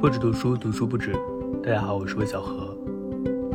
[0.00, 1.12] 不止读书，读书不止。
[1.60, 2.72] 大家好，我是魏小何。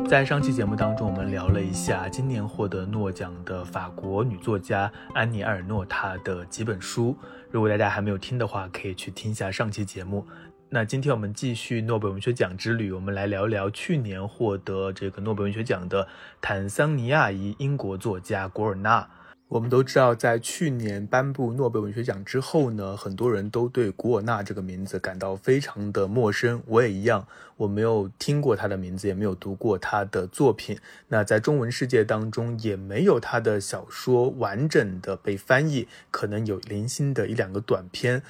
[0.06, 7.16] 在上期节目当中，我们聊了一下今年获得诺奖的法国女作家安妮·埃尔诺她的几本书。
[7.50, 10.26] 如果大家还没有听的话，可以去听一下上期节目。
[10.68, 16.06] 那今天我们继续诺贝尔文学奖之旅，我们来聊聊去年获得这个诺贝尔文学奖的
[16.42, 19.08] 坦桑尼亚裔英国作家古尔纳。
[19.54, 26.60] 我们都知道，在去年颁布诺贝尔文学奖之后呢，很多人都对古尔纳这个名字感到非常的陌生。
[26.66, 30.76] 我也一样，我没有听过他的名字，也没有读过他的作品。
[31.06, 38.22] 那在中文世界当中，也没有他的小说完整的被翻译，可能有零星的一两个短篇。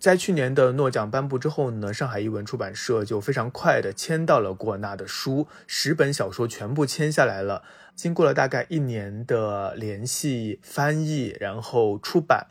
[0.00, 7.64] 在去年的诺奖颁布之后呢，上海译文出版社就非常快的签到了古尔纳的书，十本小说全部签下来了。
[7.96, 12.46] 经过了大概一年的联系、翻译，然后出版，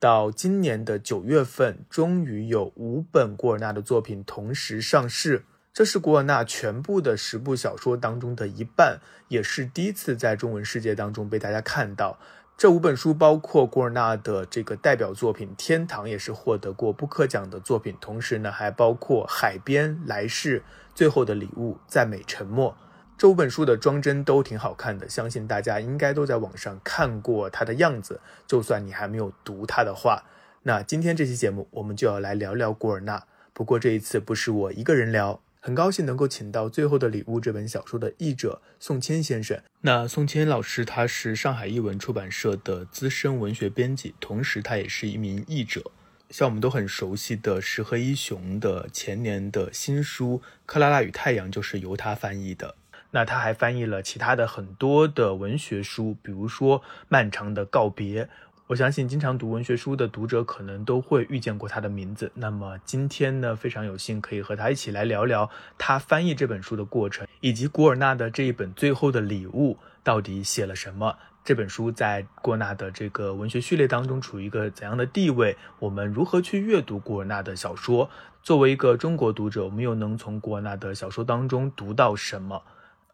[0.00, 5.44] 到今年的九月份，终于有五本古尔纳的作品同时上市。
[5.72, 12.18] 这是古尔纳全部的十部小说当中的一半，也是第一次在中文世界当中被大家看到。
[12.58, 17.96] 这五本书包括古尔纳的这个代表作品《天堂》，也是获得过布克奖的作品。
[18.00, 20.58] 同时呢，还包括《海边》《来世》
[20.92, 22.72] 《最后的礼物》《赞美沉默》。
[23.16, 28.20] 这五本书的装帧都挺好看的，相信大家应该都在网上看过它的样子。
[28.44, 30.24] 就算你还没有读它的话，
[30.64, 33.22] 那今天这期节目我们就要来聊聊古尔纳。
[33.52, 35.40] 不过这一次不是我一个人聊。
[35.60, 39.60] 很高兴能够请到《最后的礼物》这本小说的译者宋谦先生。
[39.80, 45.90] 那宋谦老师他是上海译文出版社的资深文学编辑，同时他也是一名译者。
[46.30, 52.76] 像我们都很熟悉的石河一雄的前年的新书《克拉拉与太阳》就是由他翻译的。
[53.10, 58.24] 那他还翻译了其他的很多的文学书，比如说《漫长的告别》。
[58.68, 62.30] 我相信经常读文学书的读者可能都会遇见过他的名字。
[62.34, 69.72] 那么今天呢，非常有幸可以和他一起来聊聊他翻译这本书的过程，以及古尔纳的这一本《最后的礼物》
[70.04, 71.16] 到底写了什么。
[71.42, 75.56] 这本书在古尔纳的这个文学序列当中处于一个怎样的地位？
[75.78, 78.10] 我们如何去阅读古尔纳的小说？
[78.42, 82.62] 作为一个中国读者，我们又能从古尔纳的小说当中读到什么？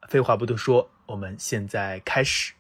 [0.09, 2.55] 废话不多说，我们现在开始。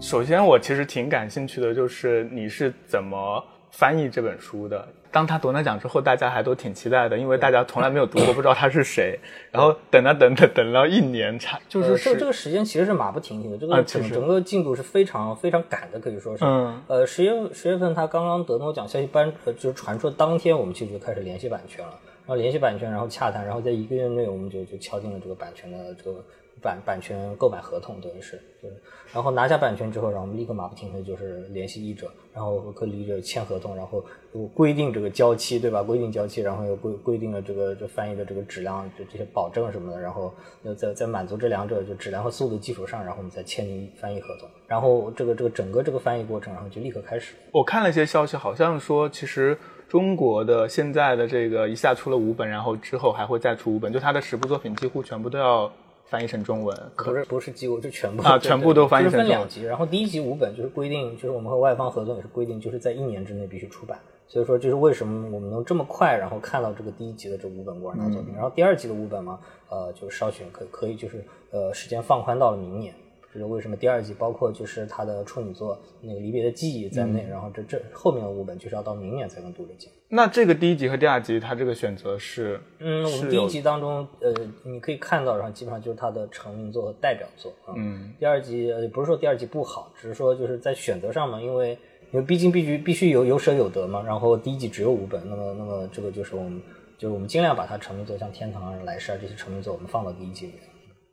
[0.00, 4.88] 首先，我其实挺感兴趣的，就是你是怎么翻译这本书的？
[5.12, 9.18] 当他夺了奖之后，大家还都挺期待的，因为大家从来没有读过，不知道他是谁。
[9.52, 16.44] 然后等啊等等，等了一年才就是这这个时间其实是马不停蹄的，这个整整个进度是非常非常赶的，可以说是。
[16.46, 16.82] 嗯。
[16.86, 21.92] 呃，十月十月份他刚刚得诺奖消息颁，就是传出当天，我们其实就开始联系版权了，
[22.26, 26.24] 然后联系版权，然后洽谈，然后在一个月内，我们就就敲定了这个版权的这个。
[26.62, 28.70] 版版权购买合同等于是，对，
[29.12, 34.04] 然后拿下版权之后，然后我们立刻马不停蹄就是联系译者，然后和译者签合同，然后
[34.34, 35.82] 又规定这个交期，对吧？
[35.82, 40.32] 规定交期，然后又规规定了这个这翻译的这个质量，就这些保证什么的，然后
[40.62, 47.34] 要在在满足这两者就质量和速度基础上，然后我们再签订翻译合同，然后这个这个整个这个翻译过程，然后就立刻开始。
[47.52, 49.56] 我看了一些消息，好像说其实
[49.88, 55.72] 中国的现在的这个一下出了五本，然后之后还会再出五本，就他的十部作品几乎全部都要。
[56.10, 59.12] 翻译成中文，不是不是几乎，就全部啊，全部都翻译成。
[59.12, 63.96] 分两集，然后第一集五本就是规定，就是我们和外方合作也是规定，就是在一年之内必须出版。
[64.26, 69.38] 所以说，就是为什么我们能这么快，然后看到这个第一集的这五本沃尔纳作品，然后第二集的五本嘛，
[69.68, 72.92] 呃，就是稍许可可以就是呃时间放宽到了明年。
[73.32, 73.76] 这是为什么？
[73.76, 79.88] 第二季包括就是他的处女作那个《离别的记忆》在内，然后这这后面的五本就是要到明年才能读得进。
[80.12, 82.60] 那这个第一集和第二集，他这个选择是？
[82.80, 84.34] 嗯，我们第一集当中，呃，
[84.64, 87.72] 你可以看到，然后基本上就是他的成名作和代表作啊。
[87.76, 88.12] 嗯。
[88.18, 91.78] 第二集呃，不是说第二集不好，只是说就是在选择上嘛，因为
[92.10, 94.02] 因为毕竟必须必须有有舍有得嘛。
[94.02, 96.60] 然后第一集只有五本，那么那么这个就是我们
[96.98, 100.62] 就是我们尽量把它成名作像《天堂》《来世》啊这些成名作，我们放到第一集里面。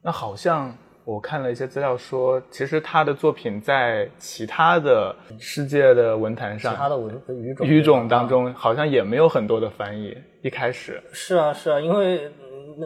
[0.02, 0.76] 那好像。
[1.08, 10.14] 我看了一些资料，说其实他的作品在其他的世界的文坛上，其他的文语种语种当中，好像也没有很多的翻译。
[10.42, 12.30] 一开始是啊是啊，因为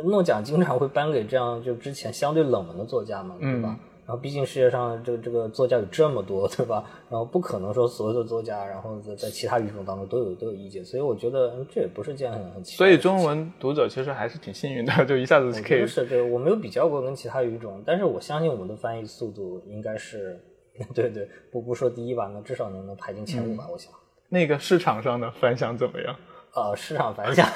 [0.06, 3.75] 诺奖经常会颁给这样就之前相对冷门的作家嘛，对吧？
[4.12, 6.84] 然后毕竟世界上这个这个作家有这么多，对吧？
[7.10, 12.75] 然后不可能说所有的作家，然后在在其他语种当中都有都有意见，所以我觉得这也不是件很很奇。
[12.75, 15.88] 所以中文读者其实还是挺幸运的， 就一下子可以。
[15.88, 20.38] 是，对我没有比较过跟其他语种，但是我相信我们的翻译速度应该是，
[20.94, 23.94] 对对，不不说第一吧，那至少能能排进前五吧，我想。
[24.28, 26.13] 那个市场上的反响怎么样？
[26.54, 27.48] 呃，市场反响，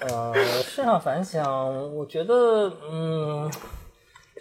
[0.00, 3.50] 呃，市场反响，我觉得，嗯。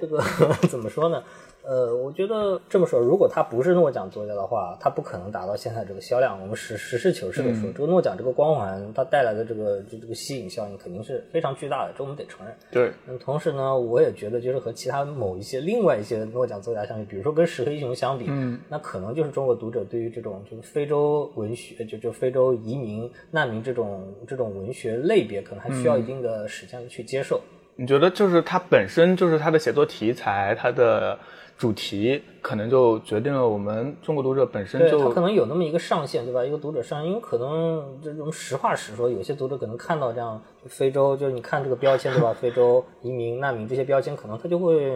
[0.04, 0.22] 这个
[0.68, 1.24] 怎么说呢？
[1.66, 6.38] 呃，我觉得这么说，如果他不是诺奖作家的话，他不可能达到现在这个销量。
[6.42, 12.54] 我们实实事求是的说，这个诺奖这个光环，它带来的这个这这个吸引效应肯定是非常巨大的，这我们得承认。
[12.70, 12.92] 对。
[13.08, 27.40] 嗯，同时呢，我也觉得就是和其他某一些另外一些诺奖作家相比，比如说跟《石黑一雄》相比，嗯，那可能就是中国读者对于这种就是非洲文学，就就非洲移民难民这种这种文学类别，可能还需要一定的时间去接受。
[27.76, 31.18] 你觉得就是它本身就是它的写作题材，它的。
[31.56, 36.44] 主题可能就决定了我们中国读者本身就，它可能有那么一个上限，对吧？
[36.44, 42.34] 一个读者上限，因为可能这种实话实说，有些读者可能看到这样非洲，就是你看这个标签，对吧？
[42.34, 44.92] 非洲移民、难民这些标签，可能他就会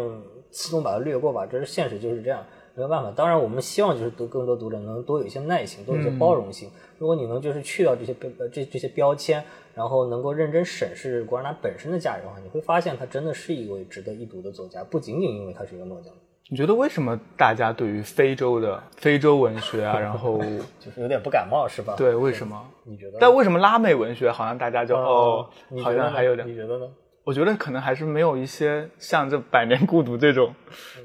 [0.49, 1.45] 自动把它略过吧。
[1.45, 2.43] 这是现实，就是这样，
[2.77, 3.11] 没有办法。
[3.15, 6.69] 当然，我们希望就是读更多读者能多有一些耐心，多有一些包容性。
[6.99, 9.43] 如果你能就是去掉这些标这这些标签，
[9.73, 16.13] 然后能够认真审视古尔纳本身的价值的话，你会发现他真的是一位值得一读的作家，不仅仅因为他是一个诺奖。
[16.49, 20.37] 你觉得为什么大家对于非洲的非洲文学啊，然后
[20.79, 21.95] 就是有点不感冒是吧？
[21.97, 22.63] 对，为什么？
[22.83, 23.17] 你觉得？
[23.19, 25.49] 但为什么拉美文学好像大家就哦，
[25.83, 26.47] 好像还有点？
[26.47, 26.85] 你觉得呢？
[27.27, 30.55] 我觉得可能还是没有一些像这《百年孤独》这种，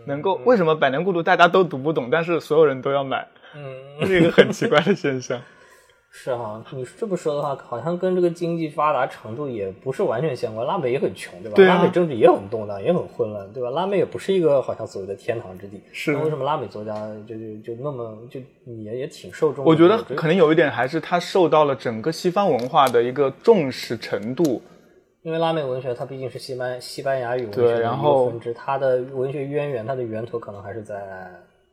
[0.07, 3.27] 能够为什么《百年孤独》大家都读不懂，但是所有人都要买？
[3.57, 5.43] 嗯，是一个很奇怪的现象。
[6.15, 10.65] 是哈，你这么说的话，好像跟这个经济发达程度也不是完全相关。
[10.65, 11.57] 拉美也很穷，对吧？
[11.57, 11.75] 对啊。
[11.75, 13.71] 拉美政治也很动荡，也很混乱，对吧？
[13.71, 15.83] 拉美也不是一个好像所谓的天堂之地。
[15.91, 16.13] 是。
[16.13, 16.95] 那为什么拉美作家
[17.27, 19.65] 就就就那么就也也挺受众？
[19.65, 24.63] 我觉得可能有一点还是他受到了整个西方文化的一个重视程度。
[25.23, 30.97] 因为拉美文学它毕竟是西班西班牙语文学的一个分支，它的文学渊源，它的源头可能还是在。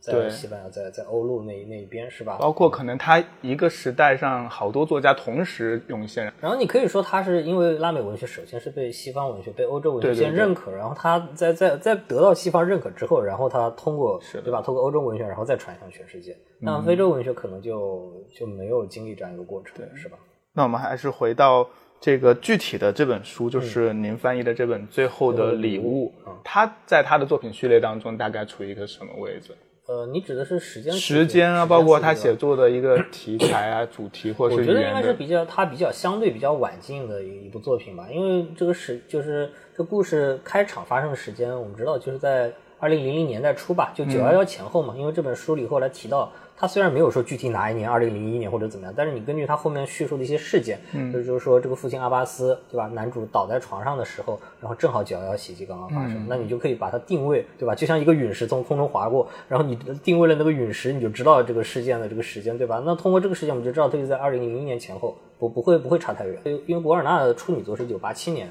[0.01, 2.37] 在西班牙，在在欧陆那那一边是吧？
[2.39, 6.31] 包括可能它一个时代上好多作家同时涌现。
[6.39, 14.61] 然后你可以说它是因为拉美文学首先是被西方文学、被欧洲文学先认可，然后它在在在得到西方认可之后，然后它通过对吧？
[14.61, 16.33] 通过欧洲文学，然后再传向全世界。
[16.61, 20.17] 那非洲文学可能就就没有经历这样一个过程，是吧？
[20.53, 21.67] 那我们还是回到
[22.01, 26.13] 这个具体的这本书，就是您翻译的这本《最后的礼物》。
[26.43, 29.51] 他在他的作品序列当中大概处于一个什么位置？
[29.85, 46.31] 呃，你指的是时间时间啊，包括他写作的一个题材啊、 主题，或者是我觉得应该是比较他比较相对比较晚近的一一部作品吧，因为这个时就是这故事开场发生的时间，我们知道就是在二零零零年代初吧，就九幺幺前后嘛，因为这本书里后来提到。
[46.59, 52.87] 他虽然没有说具体哪一年，二零零一年或者怎么样，但是你根据他后面叙述的一些事件，嗯，就是说这个父亲阿巴斯，对吧？
[52.87, 57.73] 男主倒在床上的时候，然后正好九幺幺袭击刚刚发生，那你就可以把它定位，对吧？
[57.73, 59.73] 就像一个陨石从空中划过，然后你
[60.03, 62.83] 定位了那个陨石，你就知道这个事件的这个时间，对吧？
[62.85, 66.37] 那通过这个事件，我们就知道它就在二零零一年前后，不不会不会差太远。
[66.65, 68.49] 因为博尔纳的处女座是一九八七年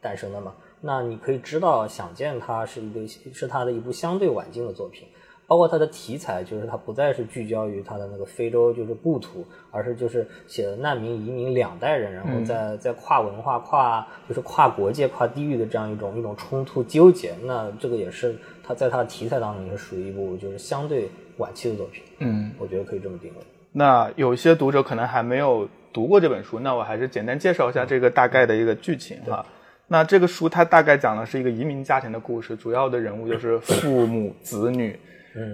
[0.00, 5.06] 诞生的嘛，那你可以知道，想见他是一个是他的一部相对晚近的作品。
[5.46, 17.34] 包括它的题材，就是它不再是聚焦于它的那个非洲，就是故土，而是就是写的难民移民两代人，然后在在跨文化、跨就是跨国界、跨地域的这样一种一种冲突纠结。
[17.44, 22.02] 那这个也是它在它的题材当中也是属于一部就是相对晚期的作品。
[22.20, 23.40] 嗯，我觉得可以这么定位。
[23.72, 29.44] 那有一些读者可能还没有读过这本书，那我还是简单介绍一下这个大概的一个剧情哈。
[29.88, 34.98] 那这个书它大概讲的是一个移民家庭的故事，主要的人物就是父母子女。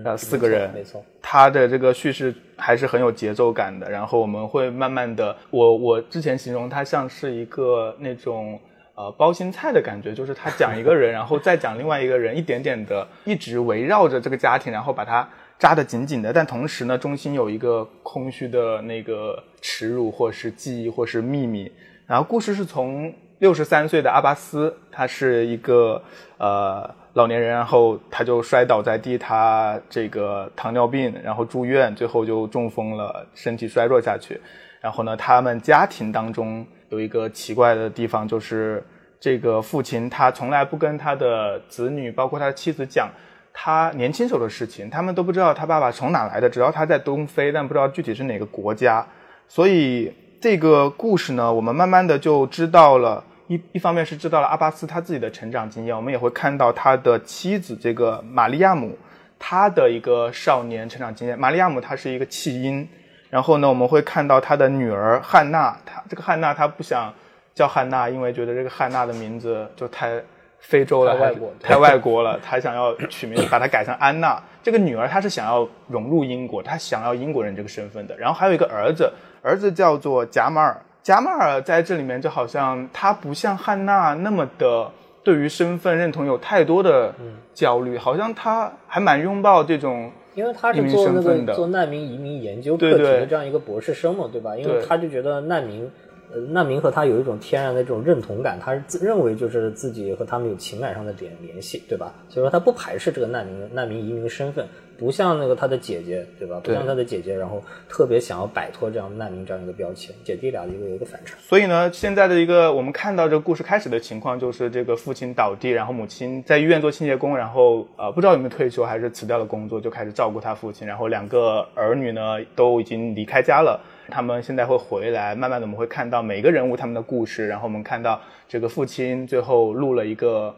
[0.05, 3.91] 呃，四个人，没错，他的这个叙事还是很有节奏感的。
[3.91, 8.61] 然后我们会慢慢的，我我之前形容他像是一个那种
[8.95, 15.27] 呃包心菜的感觉，就是他讲一个人，然后再讲另外一个人，一点点的一直围绕着这个家庭，然后把它
[15.59, 16.31] 扎得紧紧的。
[16.31, 21.73] 但同时呢，中心有一个空虚的那个耻辱，或是记忆，或是秘密。
[22.07, 23.11] 然后故事是从
[23.41, 26.01] 六十三岁的阿巴斯，他是一个
[26.39, 26.89] 呃。
[27.15, 34.41] 老年人，然后他就摔倒在地，他这个糖尿病，然后住院，最后就中风了，身体衰弱下去。
[34.81, 38.81] 然后呢，他们家庭当中有一个奇怪的地方，就是
[39.19, 43.11] 这个父亲他从来不跟他的子女，包括他的妻子讲
[43.53, 49.05] 他年轻时候的事情，他们都不知道他爸爸从哪来的，只要他在东非，但不知道具体是哪个国家。
[49.49, 53.25] 所以这个故事呢，我们慢慢的就知道了。
[53.51, 58.97] 一一方面是知道了阿巴斯他自己的成长经验，我们也会看到他的妻子这个玛利亚姆，
[59.41, 61.37] 他的一个少年成长经验。
[61.37, 62.89] 玛利亚姆她是一个弃婴，
[63.29, 67.13] 然后呢，我们会看到他的女儿汉娜，她这个汉娜她不想
[67.53, 70.23] 叫汉娜，因为觉得这个汉娜的名字就太
[70.61, 74.41] 非洲了，太外国，太外国了，她想要取名把它改成安娜。
[74.63, 78.17] 这个女儿她是想要融入英国，她想要英国人这个身份的。
[78.17, 80.81] 然后还有一个儿子，儿子叫做贾马尔。
[81.03, 84.91] 贾马尔在这里面就好像他不像汉娜那么的
[85.23, 87.15] 对于身份认同有太多的
[87.55, 94.57] 焦虑，好像他还蛮拥抱这种，因为他是做那个做难民移民研究课题的这样一个博士生嘛，对吧？
[94.57, 95.91] 因为他就觉得难民。
[96.33, 102.15] 呃，难民和他有一种天然的这种认同感，他是自认为就是自己和他们有情感上的点联系，对吧？
[102.29, 104.65] 所以说他不排斥这个难民难民移民身份，
[105.01, 106.61] 不像那个他的姐姐，对吧？
[106.63, 111.35] 不像他的姐姐，然后特别想要摆脱这样难民这样一个标签，姐弟俩一个有一个反差。
[111.41, 123.81] 所以呢，现在的一个我们看到这个故事开始的情况，就是这个父亲倒地，然后母亲在医院做清洁工，然后呃不知道有没有退休还是辞掉了工作，就开始照顾他父亲，然后两个儿女呢都已经离开家了。
[124.11, 130.55] 他们现在会回来，慢慢的我们会看到每个人物他们的故事，然后我们看到这个父亲最后录了一个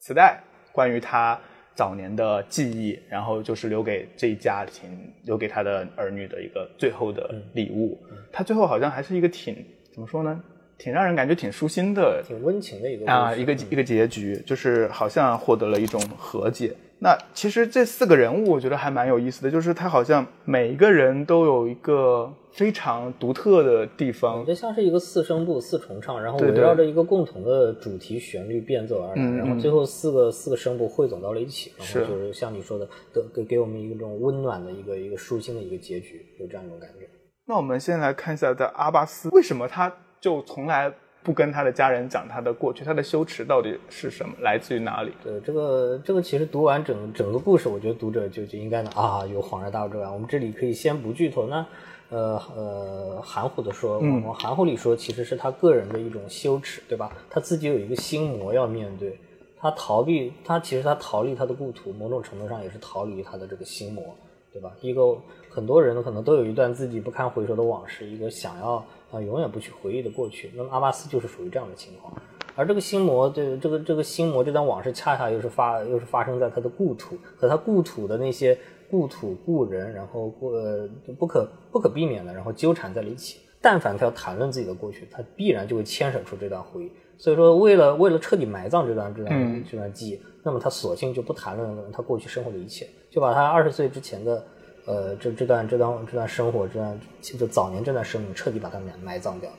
[0.00, 0.40] 磁带，
[0.72, 1.38] 关于他
[1.74, 7.98] 早年的记忆，然后就是留给这一家庭，留给他的儿女的一个最后的礼物。
[8.32, 9.56] 他最后好像还是一个挺
[9.92, 10.40] 怎么说呢？
[10.76, 16.74] 挺让人感觉挺舒心的，挺温情的一个啊，一个一个结局，就是好像获得了一种和解。
[17.00, 32.88] 那其实这四个人物，我觉得还蛮有意思的，就是他好像每一个人都有一个非常独特的地方，这像是一个四声部四重唱，然后围绕着一个共同的主题旋律变奏而来，然后最后四个四个声部汇总到了一起，然后就是像你说的，
[33.34, 37.06] 给给我们一个这种温暖的一个一个舒心的一个结局，有这样一种感觉。
[37.46, 40.90] 那我们先来看一下，在阿巴斯为什么他就从来。
[41.24, 45.10] 不跟他的家人讲他的过去，他的羞耻到底是什么，来自于哪里？
[45.24, 50.12] 对，这个这个其实读完整整个故事，我觉得读者就就应该呢啊有恍然大悟这样。
[50.12, 51.66] 我们这里可以先不剧透，那
[52.10, 57.10] 呃呃含糊的说，往含糊里说，其实是他个人的一种羞耻，对吧？
[57.30, 59.18] 他自己有一个心魔要面对，
[59.58, 64.04] 他逃避，他其实他逃离他的故土，某种程度上也是逃离他的这个心魔，
[64.52, 64.70] 对吧？
[64.82, 65.16] 一个
[65.54, 68.84] 很多人可能都有一段自己不堪回首的往事，一个想要。
[69.10, 70.50] 啊，永远不去回忆的过去。
[70.56, 72.12] 那么阿巴斯就是属于这样的情况，
[72.56, 78.58] 而这个心魔，这这个这个心魔这段往事，恰恰又是发又是发生在他的故土和他故土的那些
[78.90, 83.38] 故土故人，然后过呃不可不可避免的，然后纠缠在了一起。
[83.60, 86.90] 但凡他要谈论自己的过去，他必然就会牵扯出这段回忆。
[87.16, 94.44] 所以说，为了为了彻底埋葬这段这段这段记忆，那么他索性就不谈论他过去生活的一切，就把他二十岁之前的。
[94.86, 99.50] 呃，这这段这段这段生活，这段就早年这段生命，彻底把他埋埋葬掉。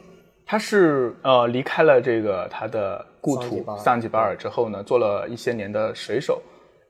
[0.46, 6.42] 他是呃离开了这个他的故土桑吉巴尔之后呢，做了一些年的水手，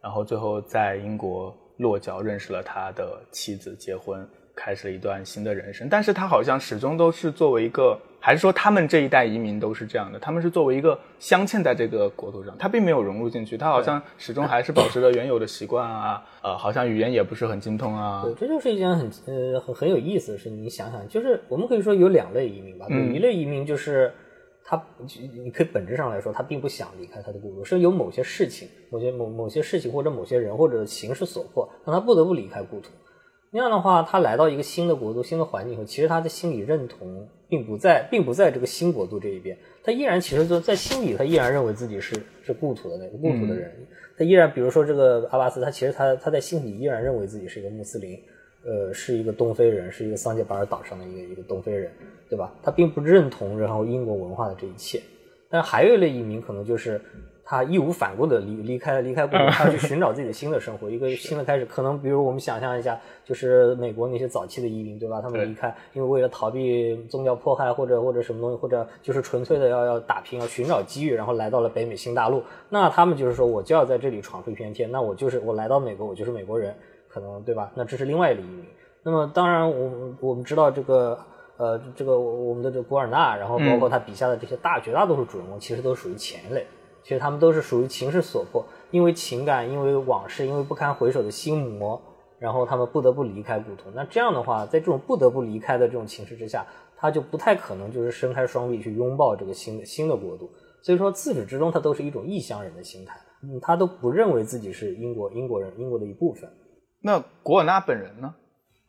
[0.01, 4.27] 然后最后在英国落脚，认识了他的妻子，结婚。
[4.55, 10.17] 开始了一段新的人生，但是他好像始终都是作为一个，还是说他们这一代移民都是这样的？
[10.17, 18.23] 他们是作为一个镶嵌在这个国土上，他并没有融入进去，他好像始终还是保持着原有的习惯啊，呃，好像语言也不是很精通啊。
[18.23, 20.49] 对，这就是一件很呃很很有意思的事。
[20.49, 24.11] 你想想，就是我们可以说有两类移民吧，有一类移民就是
[24.63, 24.81] 他，
[25.43, 32.89] 你可以本质上来说，他并不想离开他的故土，是有某些事情、某些某某些事情或者某些人或者形势所迫，让他不得不离开故土。
[33.55, 39.57] 那样的话，他来到一个新的国度、新的环境以后，其实他的心理认同并不在，并不在这个新国度这一边。
[39.81, 43.71] 他依然其实就在心里，他依然认为自己是是故土的那个故土的人。
[44.17, 48.19] 他依然，比如说这个阿巴斯，他其实他他在心里依然认为自己是一个穆斯林，
[48.65, 51.89] 呃，是一个东非人，是一个桑杰巴尔岛上的一个一个东非人，
[52.29, 52.53] 对吧？
[52.61, 55.01] 他并不认同然后英国文化的这一切。
[55.49, 56.99] 但还有一类移民，可能就是。
[57.47, 61.65] 他义无反顾的离离开离开故土， 他去寻找自己的新的生活，一个新的开始。
[61.65, 65.21] 可能比如我们想象一下，就是美国那些早期的移民，对吧？
[65.21, 72.41] 他们离开，因为为了逃避宗教迫害，或者或者什么东西，或者就是纯粹的要要打拼，要寻找机遇，然后来到了北美新大陆。
[72.67, 74.91] 那他们就是说，我就要在这里闯出一片天。
[74.91, 76.75] 那我就是我来到美国，我就是美国人，
[77.07, 77.71] 可能对吧？
[77.75, 78.65] 那这是另外一类移民。
[79.03, 81.15] 那么当然，我我们知道这个
[81.57, 86.65] 呃，这个我们的这个古尔纳，然后包括他笔下的这些大绝大多数主人公，其实都属于前一类。
[87.05, 92.01] 其实他们都是属于情势所迫，因为情感，因为往事，因为不堪回首的心魔，
[92.39, 93.91] 然后他们不得不离开故土。
[93.93, 96.65] 那这样的话，在这种不得不离开的这种情势之下，
[96.97, 100.49] 他就不太可能就是伸开双臂去拥抱这个新的新的国度。
[100.81, 106.49] 所以说，自始至终他都是一种异乡人的心态，嗯，他都不认为自己是英国英国人，英国的一部分。
[107.01, 108.33] 那古尔纳本人呢？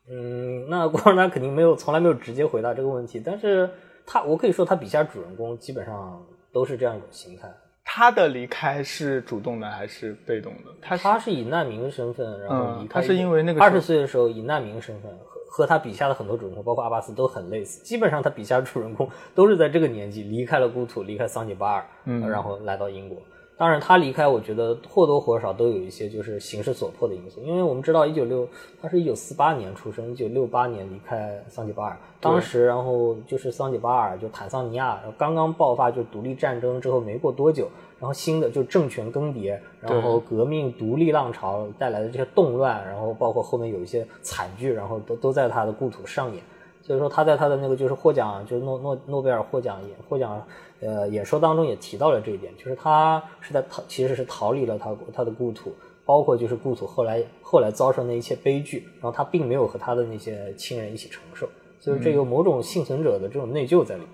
[0.09, 3.21] 嗯，那古尔纳肯定没有，从来没有直接回答这个问题。
[3.23, 3.69] 但是
[4.07, 7.53] 他，我可以说他笔下主人公基本上都是这样一种心态。
[7.97, 10.71] 他的离开是主动的还是被动的？
[10.83, 13.01] 他他是以难民的身份，然后离开。
[13.01, 17.83] 他是因为那个二十岁的时候以难民身份和和他笔下的很多主人公，包括阿巴斯都很类似。
[17.83, 23.17] 基本上他笔下主人公都是在这个年纪离开了故土，离开桑吉巴尔，然后来到英国。
[23.59, 27.41] 当然，他离开，我觉得或多或少都有一些就是形势所迫的因素。
[27.41, 28.47] 因为我们知道，一九六，
[28.83, 31.97] 他是一九四八年出生，一九六八年离开桑吉巴尔。
[32.21, 46.43] 当时，然后就是桑吉巴尔，就坦桑尼亚刚刚爆发就独立战争之后没过多久，然后新的就政权更迭，然后革命独立浪潮带来的这些动乱，然后包括后面有一些惨剧，然后都都在他的故土上演。
[46.83, 50.43] 所以说，他在他的那个就是获奖，就是诺诺诺贝尔获奖演获奖。
[50.79, 55.73] 呃，演说当中也提到了这一点，就是他是在逃，其实是逃离了他他的故土，
[56.05, 61.49] 包括就是故土后来后来遭受那一切悲剧，然后他并没有和他的那些亲人一起承受，
[61.81, 64.11] 所以这有某种幸存者的这种内疚在里面。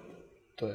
[0.55, 0.71] 对，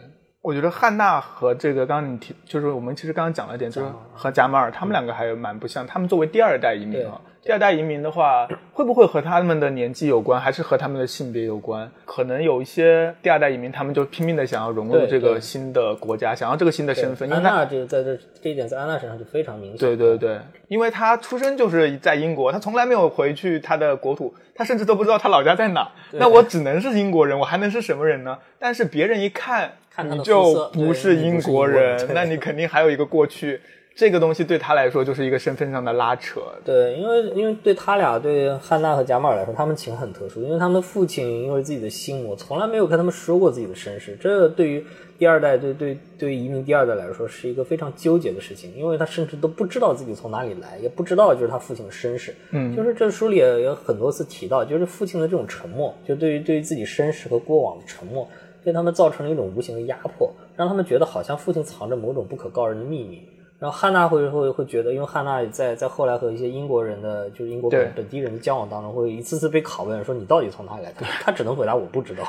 [0.48, 7.20] 我觉得汉娜和这个刚刚你提，就是我们其实刚刚讲了一点，就是和贾马尔他们两个还蛮不像，他们作为第二代移民啊。
[7.48, 11.90] 第二代移民的话， 会不会和他们的年纪有关，还是和他们的性别有关？
[12.04, 17.32] 可能有一些第二代移民，他们就拼命的想要融入这个新的国家，想要这个新的身份。
[17.32, 19.78] 安娜就在这这一点，在安娜身上就非常明显。
[19.78, 20.38] 对对对，
[20.68, 25.90] 因为她出生就是在英国，她从来没有回去她的国土，她甚至都不知道她老家在哪。
[26.12, 28.38] 那我只能是英国人，我还能是什么人呢？
[28.60, 29.72] 但是别人一看，
[30.04, 33.62] 你就不是英国人，那你肯定还有一个过去。
[33.98, 36.40] 这个东西对他来说就是一个身份上的拉扯。
[36.64, 44.16] 对，因为因为对他俩，对汉娜和贾马尔来说，他们情很特殊，因为他们的父亲因为自己的心魔，从来没有跟他们说过自己的身世。
[44.22, 44.86] 这对于
[45.18, 52.36] 第二代，对对对移民第二代来说，是一个非常纠结的事情，因为他甚至都不知道自己从哪里来，也不知道就是他父亲的身世。
[52.52, 58.28] 嗯，就是这书里也有很多次提到，就是父亲的这种沉默，就对于对于自己身世和过往的沉默，
[58.64, 63.24] 对他们造成了一种无形的压迫，让他们觉得好像父亲藏着某种不可告人的秘密。
[63.60, 70.94] 然后汉娜会会会觉得，因为汉娜在在后来和一些英国人的，就是英国本本地人的交往当中，会一次次被拷问，说你到底从哪里来？
[71.24, 72.24] 他只能回答我不知道。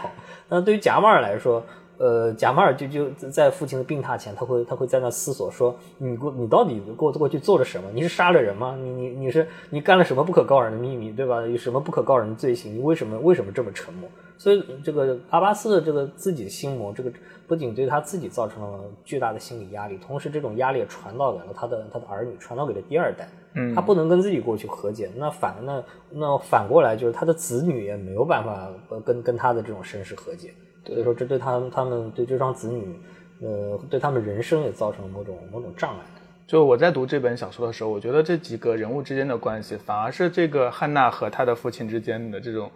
[0.48, 1.62] 那对于贾马尔来说，
[1.98, 7.90] 呃，贾马尔就就在父亲的病榻前，他会他会在那思索说，你过你到底过过去做了什么？
[7.92, 8.74] 你是杀了人吗？
[8.80, 11.42] 你你你是你干了什么不可告人的秘密，对吧？
[11.42, 12.74] 有什么不可告人的罪行？
[12.74, 14.08] 你为什么为什么这么沉默？
[14.38, 17.12] 所以这个阿巴斯的这个自己的心魔，这个。
[17.48, 23.26] 不仅对他自己造成了巨大的心理压力，同时这种压力也传导给了他的他的儿女，传导给了第二代。
[23.54, 28.68] 嗯，他不能跟自己过去和解，那反那那反过来就是他的子女也没有办法
[29.02, 30.52] 跟跟他的这种身世和解。
[30.84, 33.00] 所以说，这对他他们对这双子女，
[33.40, 36.04] 呃，对他们人生也造成了某种某种障碍。
[36.46, 42.70] 就我在读这本小说的时候，我觉得这几个人物之间的关系，反而是这个汉娜和她的父亲之间的这种。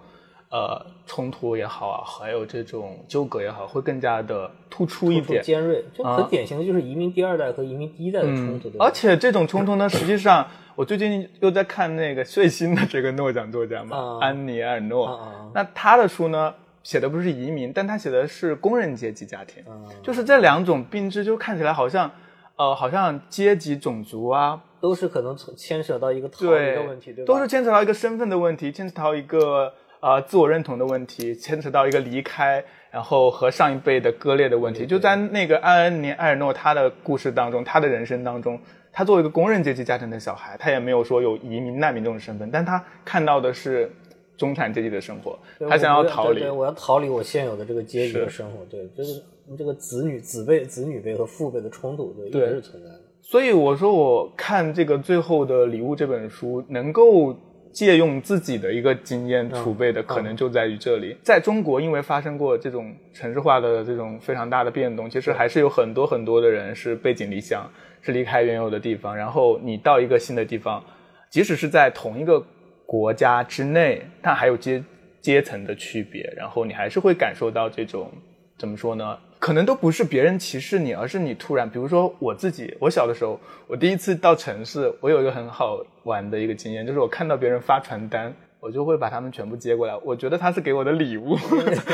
[0.53, 8.71] 呃，冲突也好啊，还有这种纠葛也好，会更加的突出一点，尖锐，就很典型的就是移民第二代和移民第一代的冲突。
[8.79, 15.19] 而且这种冲突呢，实际上我最近又在看那个最新的这个诺奖作家嘛，安妮埃尔诺，
[15.55, 19.65] 那他的书呢写的不是移民，但他写的是工人阶级家庭，
[20.03, 22.11] 就是这两种并置，就看起来好像，
[22.57, 27.27] 呃，好像阶级、种族啊，都是可能牵扯到一个逃离的问题，对吧？
[27.27, 29.73] 都是牵扯到一个身份的问题，牵扯到一个。
[30.03, 34.85] 啊，自我认同的问题牵扯到一个离开，然后和上一辈的割裂的问题。
[34.85, 38.59] 就在那个安恩尼埃尔诺他的故事当中，他的人生当中，
[38.93, 43.89] 他作为一个工人阶级家庭的小孩，他也没有说有移民难民这种身份，但他看到的是
[44.37, 45.39] 中产阶级的生活，
[45.71, 48.65] 他想要逃离，我要逃离我现有的这个阶级的生活。
[48.65, 49.23] 对，就是
[49.57, 53.01] 这个子女子辈、子女辈和父辈的冲突，对，一直是存在的。
[53.21, 57.37] 所以我说，我看这个最后的礼物这本书，能够。
[57.73, 67.67] 借用自己的一个经验储备的可能就在于这里，在中国，因为发生过这种城市化的这种非常大的变动，其实还是有很多很多的人是背井离乡，
[68.03, 70.85] 是离开原有的地方，然后你到一个新的地方，
[71.31, 72.45] 即使是在同一个
[72.85, 74.85] 国家之内，但还有阶
[75.21, 78.13] 阶层的区别，然后你还是会感受到这种
[78.59, 79.19] 怎么说呢？
[79.43, 91.37] 可能都不是别人歧视你，而是你突然，比如说我自己，我小的时候，我第一次到城市，我有一个很好玩的一个经验，就是我看到别人发传单，我就会把他们全部接过来，我觉得他是给我的礼物，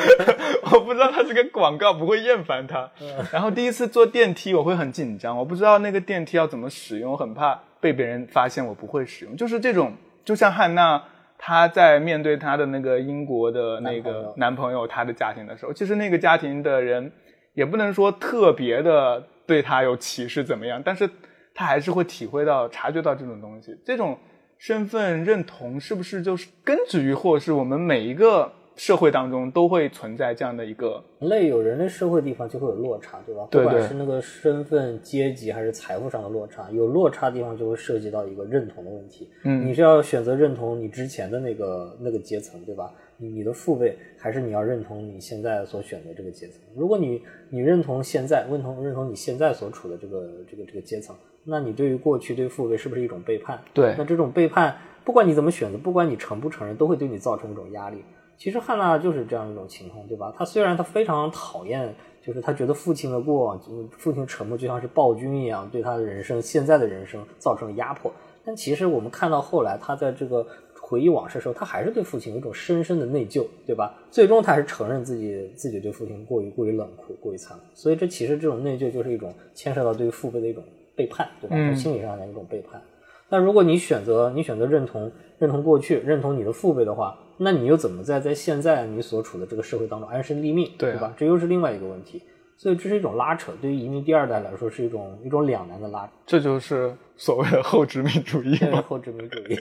[0.73, 2.91] 我不知道他是个广告，不会厌烦他。
[3.33, 11.03] 然后第一次坐电梯，我会很紧张，我不知道那个电梯要怎么使用，我很怕被别人发现我不会使用，就是这种，就像汉娜。
[11.41, 17.13] 她在面对她的那个英国的那个男朋友，她的家庭的时候，其实那个家庭的人
[17.59, 21.11] 也不能说特别的对他有歧视怎么样，但是
[21.53, 23.77] 他还是会体会到、察觉到这种东西。
[23.85, 24.17] 这种
[24.59, 28.53] 身份认同是不是就是根植于，或是我们每一个？
[28.79, 33.45] 社会当中都会存在这样的一个人类有人类社会地方就会有落差，对吧？
[33.51, 39.29] 不管是那个身份、阶级还是财富上的落差，有落差地方就会涉及到一个认同的问题。
[39.43, 42.89] 嗯，你是要选择认同你之前的那个那个阶层，对吧？
[43.21, 46.61] 你你的父辈，还是你要认同你现在所选的这个阶层？
[46.77, 53.61] 如果你你认同现在，认同认同你现在所处的这个这个这个阶层，那你对于过去对父辈是不是一种背叛？
[53.75, 58.05] 对，那这种背叛，不管你怎么选择，不管你承不承认，都会对你造成一种压力。
[58.37, 60.33] 其实汉娜就是这样一种情况，对吧？
[60.39, 68.13] 她虽然她非常讨厌，就是她觉得父亲的过往，父亲沉默就像是暴君一样，对她的人生现在的人生造成了压迫。
[68.45, 70.47] 但其实我们看到后来，她在这个。
[70.89, 73.95] 回忆往事的时候，他还是对父亲有一种深深的内疚，对吧？
[74.11, 77.65] 最终他是承认自己自己对父亲过于过于冷酷、过于残酷。
[77.75, 80.65] 所以这其实这种内疚就是一种牵涉到对于父辈的一种
[80.97, 81.57] 背叛，对吧？
[81.57, 82.81] 从心理上的一种背叛。
[83.29, 91.13] 那如果你选择你选择认同认同过去、认同你的父辈的话，那你又怎么在在现在你所处的这个社会当中安身立命，对对吧？
[91.19, 92.23] 这又是另外一个问题。
[92.59, 96.13] 所以这是一种拉扯，对于移民第二代来说是一种一种两难的拉扯。
[96.27, 98.83] 这就是所谓的后殖民主义吗？
[98.89, 99.57] 后殖民主义。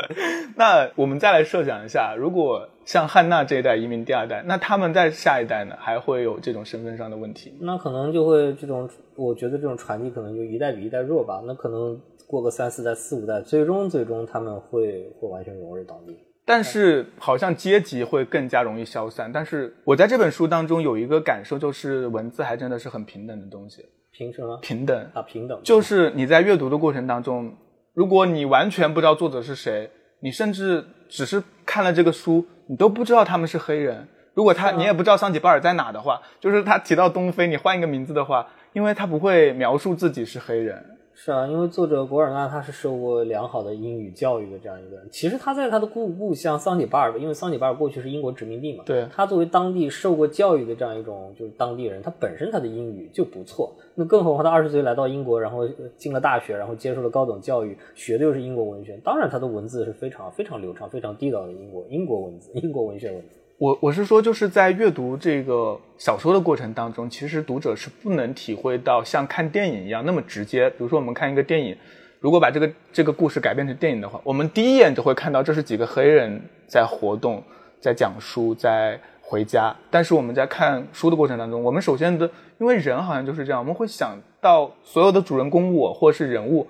[0.54, 7.54] 那我们再来设想一下，如果像汉娜这一代移民第二代，那他们在下一代呢，还会有这种身份上的问题？
[7.60, 11.42] 那可能就会这种，我觉得这种传递可能就一代比一代弱吧。
[11.46, 16.18] 那可能过个三四代、四五代，最终最终他们会会完全融入当地。
[16.46, 19.30] 但是好像阶级会更加容易消散。
[19.32, 23.84] 但是我在这本书当中有一个感受，就是文字还真的是很平等的东西。
[24.12, 24.56] 平什么？
[24.58, 25.60] 平等啊，平等。
[25.62, 27.56] 就是你在阅读的过程当中，
[27.94, 34.06] 如果你完全不知道作者是谁，你甚至只是看了这个书，你都不知道他们是黑人。
[34.34, 40.84] 如果他你也不知道桑吉巴尔在哪的话，就是他提到东非，你换一个名字的话，因为他不会描述自己是黑人。
[41.16, 45.08] 是啊，因为作者古尔纳他是受过良好的英语教育的这样一个人。
[45.10, 53.72] 其实他在他的故故乡桑吉巴尔，因为桑吉巴尔过去是英国殖民地嘛，对，他作为当地受过教育的这样一种就是当地人，他本身他的英语就不错。
[53.94, 63.38] 那更何况他二十岁来到英国，然后进了大学，然后接受了高等教育，学的又是英国文学，当然他的文字是非常非常流畅、非常地道的英国英国文字、英国文学文字。
[63.58, 70.68] 我我是说，就是在阅读这个小说的过程当中，其实读者是不能体会到像看电影一样那么直接。
[70.70, 71.76] 比如说，我们看一个电影，
[72.18, 77.40] 如果把这个这个故事改编成电影的话，我们第一眼就会看到这是几个黑人在活动、
[77.80, 79.74] 在讲书、在回家。
[79.88, 86.66] 但是我们在看书的过程当中，我们首先的，因为人好像就是这样，我们会想到所有的主人公我或是人物，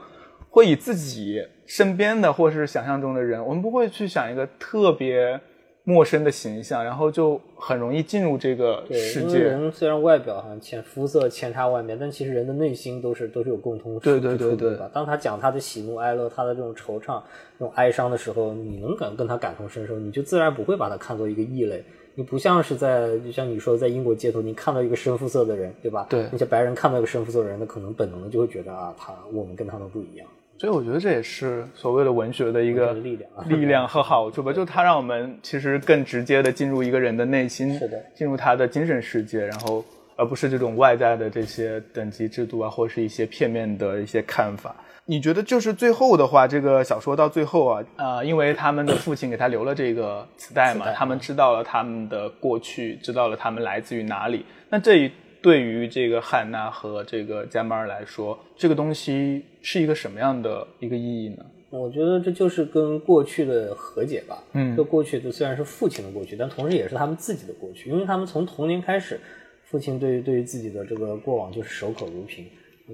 [0.51, 5.41] 会以自己身边的或是想象中的人，我们不会去想一个特别。
[5.85, 9.39] 陌生的形象，然后就很容易进入这个世界。
[9.39, 14.91] 人虽然外表好像浅肤色千差万别，但其实人的内心都是都是有共通对对对对吧？
[14.95, 17.23] 当他讲他的喜怒哀乐，他的这种惆怅、
[17.59, 21.85] 这种哀伤的时候，你能感跟他感同身受，你就自然不会把他看作一个异类。
[22.15, 26.07] 你不像是在就像你说在英国街头，你看到一个深肤色的人，对吧？
[26.09, 26.27] 对。
[26.33, 30.27] 那些白人看到一个深肤色的人，那可能本能的就会觉得啊，他我们跟他们不一样。
[30.65, 39.85] 所以我觉得这也是所谓的文学的一个力量、力量和好处吧，就它让我们其实更直接的进入一个人的内心，是的，进入他的精神世界，然后
[40.17, 44.75] 而不是这种外在的这些等级制度啊，或者是一些片面的一些看法。
[45.05, 55.13] 你觉得就是最后的话，这个小说到最后啊，呃，因为他们的父亲给他留了这个磁带嘛，他们知道了他们的过去，知道了他们来自于哪里，那这一。
[55.45, 61.45] 对于这个汉娜和这个加马尔来说，这个东西是一个什么样的一个意义呢？
[61.69, 64.43] 我觉得这就是跟过去的和解吧。
[64.55, 69.21] 嗯，这过去的虽然是父亲的过去，但同时也是他们自己的过去，因为他们从童年开始，
[69.65, 72.47] 父亲对于对于自己的这个过往就是守口如瓶。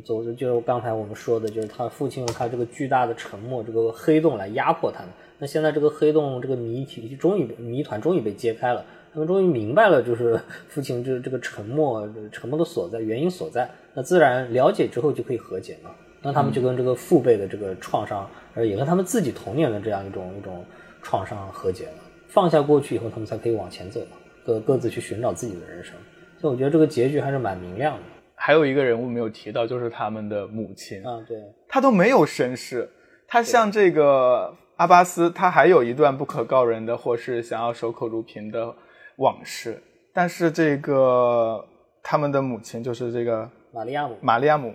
[0.04, 5.10] 总之就刚才我们说的，就是他父亲用他这个巨大的沉默这个黑洞来压迫他们。
[5.38, 8.84] 那现在这个黑洞这个谜题终于谜团终于被揭开了。
[9.12, 13.68] 他们终于明白了，就是父亲这这个沉默，沉默的所在，原因所在。
[13.92, 15.90] 那自然了解之后就可以和解嘛。
[16.22, 20.64] 那他们就跟这个父辈的这个创伤，而也跟他们自己童年的这样一种一种
[21.02, 21.92] 创伤和解了。
[22.28, 25.94] 放下过去以后，他们才可以往前走嘛，各各自去寻找自己的人生。
[26.38, 28.02] 所以我觉得这个结局还是蛮明亮的。
[28.36, 32.88] 还有一个人物没有提到，就是他们的母亲啊，对，他都没有身世。
[33.26, 38.72] 他像这个阿巴斯，他还有一段不可告人的，或是想要守口如瓶的。
[39.20, 39.78] 往事，
[40.14, 41.62] 但是这个
[42.02, 44.72] 他们的母亲就是这个玛利亚姆，玛利亚姆，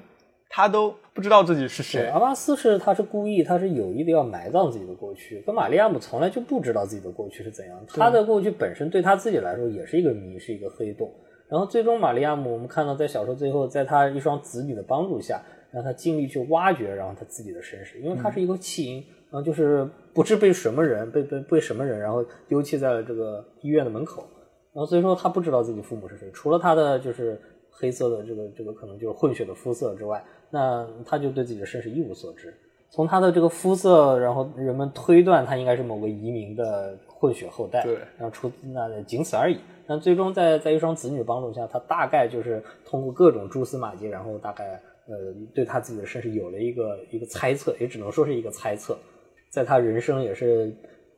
[0.47, 2.05] 他都不知道自己是谁。
[2.09, 5.41] 阿巴斯是他是故意，他是有意的要埋葬自己的过去。
[5.41, 11.11] 可玛利亚姆从来就不知道自己的过去是怎样，他的过去本身对他自己来说也是一个谜，是一个黑洞。
[11.49, 24.27] 然后最终玛利亚姆，我们看到在小说最后，在他一双子女的帮助下，让他尽力去挖掘，然后他自己的身世，因为他是一个弃婴，然后就是不知被什么人被被被什么人，然后丢弃在了这个医院的门口。
[24.75, 27.39] 然后所以说他不知道自己父母是谁，除了他的就是
[27.71, 32.53] 黑色的这个这个可能就是混血的肤色之外，那他就对自己的身世一无所知。
[32.91, 39.57] 从他的这个肤色，然后人们推断他应该是某个移民的混血后代，对，然后出那仅此而已。
[39.87, 48.97] 但最终在在一双子女帮助下，他大概就是通过各种蛛丝马迹，然后大概呃对他自己的身世有了一个一个猜测，也只能说是一个猜测。
[49.49, 50.73] 在他人生也是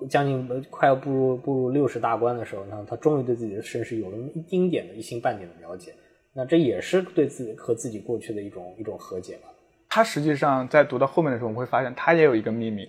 [0.10, 5.94] 将近快要步入步入六十大关的时候，呢他终于对自己的身世有了一丁点的一星半点的了解。
[6.34, 9.50] 那这也是对自己和自己过去的一种一种和解吧。
[9.90, 12.88] 他实际上在读到后面的时候，我们会发现他也有一个秘密，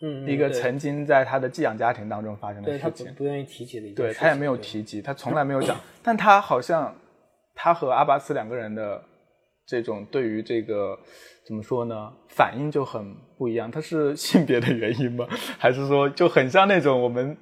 [0.00, 4.02] 嗯，一个曾经在他的寄养家庭当中发生的事情，他不愿意提及的一件事。
[4.02, 5.76] 对他也没有提及，他从来没有讲。
[6.04, 6.94] 但他好像，
[7.54, 9.02] 他和阿巴斯两个人的
[9.66, 10.96] 这种对于这个
[11.44, 13.70] 怎么说呢，反应就很不一样。
[13.70, 15.26] 它是性别的原因吗？
[15.56, 17.36] 还是说就很像那种我们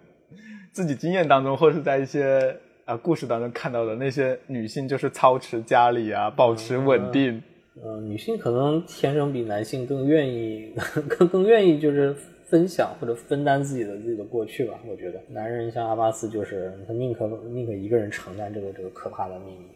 [0.70, 2.54] 自己经验当中，或者是在一些
[2.84, 7.42] 啊故事当中看到的那些女性，就是操持家里啊，保持稳定。
[7.82, 10.72] 嗯，女性可能天生比男性更愿意，
[11.08, 12.14] 更更愿意就是
[12.46, 14.78] 分享或者分担自己的自己的过去吧。
[14.88, 19.66] 我觉得男人像阿巴斯，就是他宁可宁可一个人承担这个这个可怕的秘密。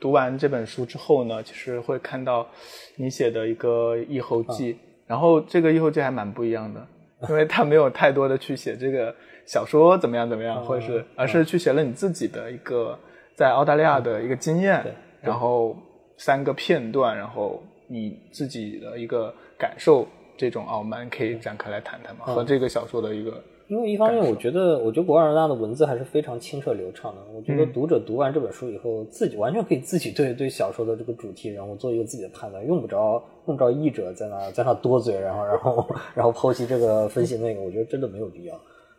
[0.00, 2.46] 读完这本书之后呢，其实会看到
[2.96, 6.86] 你写的一个异后记，然后这个译后记还蛮不一样的，
[7.28, 9.14] 因为他没有太多的去写这个
[9.46, 12.98] 小说怎么样怎么样，或者是而是去写了你自己的一个
[13.36, 14.84] 在澳大利亚的一个经验，
[15.20, 15.76] 然后。
[16.16, 22.24] 三个片段，然后你自己的一个感受，这种傲慢可以展开来谈谈吗？
[22.24, 27.22] 和这个小说的一个，因为一方面，我觉得，我觉得博尔纳的文字还是非常清澈流畅的。
[27.34, 38.54] 我觉得读者读完这本书以后，自己完全可以自己对对小说的这个主题人物做一个自己的判断，用不着用不着译者在那在那多嘴，然后然后然后剖析这个分析那个，我觉得真的没有必要。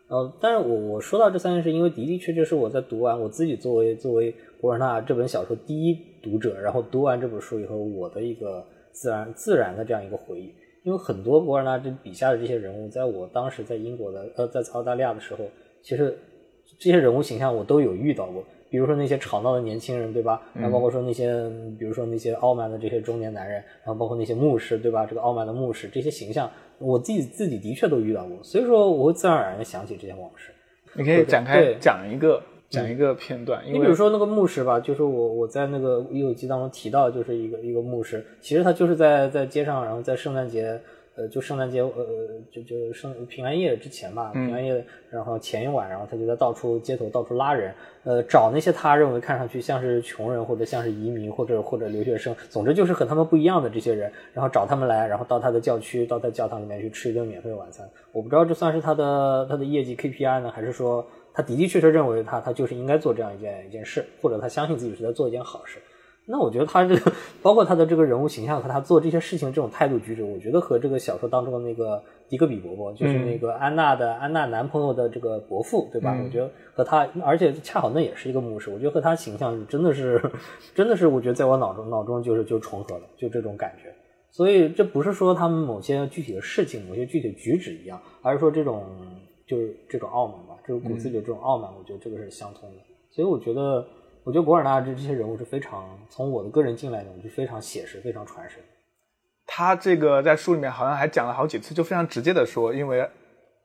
[0.08, 10.52] 呃，但是我我说到这三件事，因为的的确确是我在读完我自己作为作为博尔纳这本小说第一读者，然后读完这本书以后，我的一个自然自然的这样一个回忆。
[10.86, 15.44] 因为很多博尔纳这笔下的这些人物，在我当时在英国的呃在澳大利亚的时候，
[15.82, 16.16] 其实
[16.78, 18.44] 这些人物形象我都有遇到过。
[18.70, 20.40] 比如说那些吵闹的年轻人，对吧？
[20.54, 25.04] 然后包括说那些，比如说那些傲慢的这些中年男人，然后包括那些牧师，对吧？
[25.04, 30.52] 这个傲慢的牧师，这些形象，我自己自己的确都遇到过，所以说我会自然而然想起这些往事。
[30.94, 40.80] 你可以展开讲一个讲一个片段，你比如说那个牧师吧，就是我我在那个游记当中提到，就是一个一个牧师，其实他就是在在街上，然后在圣诞节。
[41.18, 41.90] 呃，就圣诞节，呃，
[42.52, 47.72] 就就圣平安夜之前吧，平安夜，然后前一晚，然后他就在到处街头到处拉人，
[48.04, 57.88] 呃，找那些他认为看上去像是穷人或者像是移民或者或者留学生，总之就是和他们不一样的这些人，然后找他们来，然后到他的教区，到他教堂里面去吃一顿免费晚餐。
[58.12, 61.02] 我不知道这算是他的他的业绩 KPI 呢，还是说
[61.36, 65.78] 他的的确确认为他他就是应该做这样一件一件事，或者他相信自己是在做一件好事。
[66.28, 76.18] 那我觉得他这个，包括他的这个人物形象和他做这些事情这种态度举止，我觉得和这个小说当中的那个迪戈比伯伯，就是那个安娜的安娜男朋友的这个伯父，对吧？
[76.24, 80.20] 我觉得和他，而且恰好那也是一个牧师，我觉得和他形象真的是，
[80.74, 83.94] 真的是，我觉得在我脑中脑中就是就重合了，就这种感觉。
[84.32, 88.84] 所以这不是说他们某些具体的事情、某些具体举止一样，而是说这种
[89.46, 90.36] 就是这种傲慢
[90.74, 92.82] 吧，这种骨子里的这种傲慢，我觉得这个是相通的。
[93.10, 93.86] 所以我觉得。
[94.26, 98.60] 我觉得古尔纳这这些人物是非常，从我的个人进来讲就非常写实、非常传神。
[99.46, 103.08] 他这个在书里面好像还讲了好几次，就非常直接的说，因为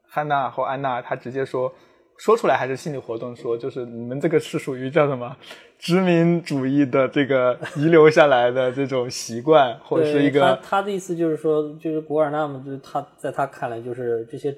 [0.07, 1.73] 汉娜或安娜，他直接说
[2.19, 5.35] 说出来还是心理活动，说就是你们这个是属于叫什么
[5.79, 14.55] 殖民主义的这个遗留下来的这种习惯，或者是一个他他的意思就是说，就是古尔纳嘛，就是他在他看来就是这些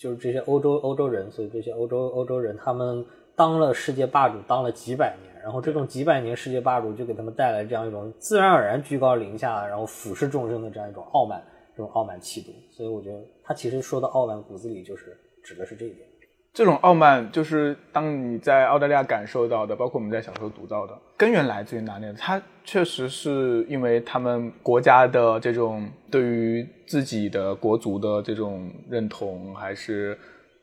[0.00, 3.04] 就是这些欧洲欧洲人，所以这些欧洲欧洲人他们
[3.36, 5.30] 当了世界霸主，当了几百年。
[5.42, 11.42] 然后这种几百年世界霸主就给他们带来这样一种自然而然居高临下，然后俯视众生的这样一种傲慢，
[11.76, 12.50] 这种傲慢气度。
[12.70, 16.09] 所以我觉得他其实说的傲慢骨子里就是指的是这一点。
[16.52, 22.06] 这种傲慢就是当你在澳大利亚感受到的，包括我们在小时候读到的，根源来自于哪里？
[22.18, 30.18] 它确实是因为他们国家的这种对于自己的国族的这种认同，还是？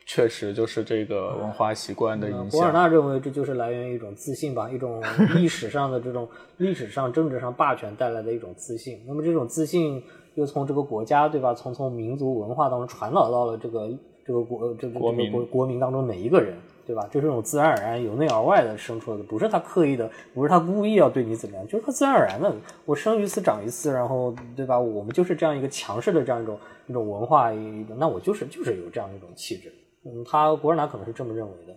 [0.09, 2.49] 确实就是这个文化习惯的影响。
[2.49, 5.03] 博尔纳认为这就是来源于一种自信吧，一种
[5.35, 9.03] 历史上的这种历史上政治上霸权带来的一种自信。
[9.05, 10.01] 那么这种自信
[10.35, 13.89] 又从这个国家对吧，从从民族文化当中传导到了这个
[14.27, 16.53] 这个国这个国国国民当中每一个人
[16.85, 17.07] 对吧？
[17.11, 22.53] 就是种自然而然由内而外的生出来的，不是他刻意的，不是他故意要对你怎么样，就是他自然而然的。
[22.85, 24.79] 我生于斯长于斯，然后对吧？
[24.79, 27.51] 我们就是这样一个强势的这样一种一种文化，
[27.97, 29.73] 那我就是就是有这样一种气质。
[30.05, 31.73] 嗯，他古尔纳可能是这么认为的。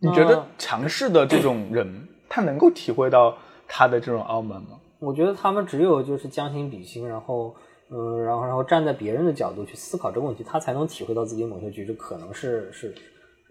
[0.00, 3.36] 你觉得强势的这种人，他能够体会到
[3.68, 4.80] 他的这种傲慢吗？
[4.98, 7.54] 我觉得他们只有就是将心比心，然后
[7.94, 12.94] 嗯，然后然后站在别人的角度去思考这个问题，他才能体会到自己某些举止可能是是，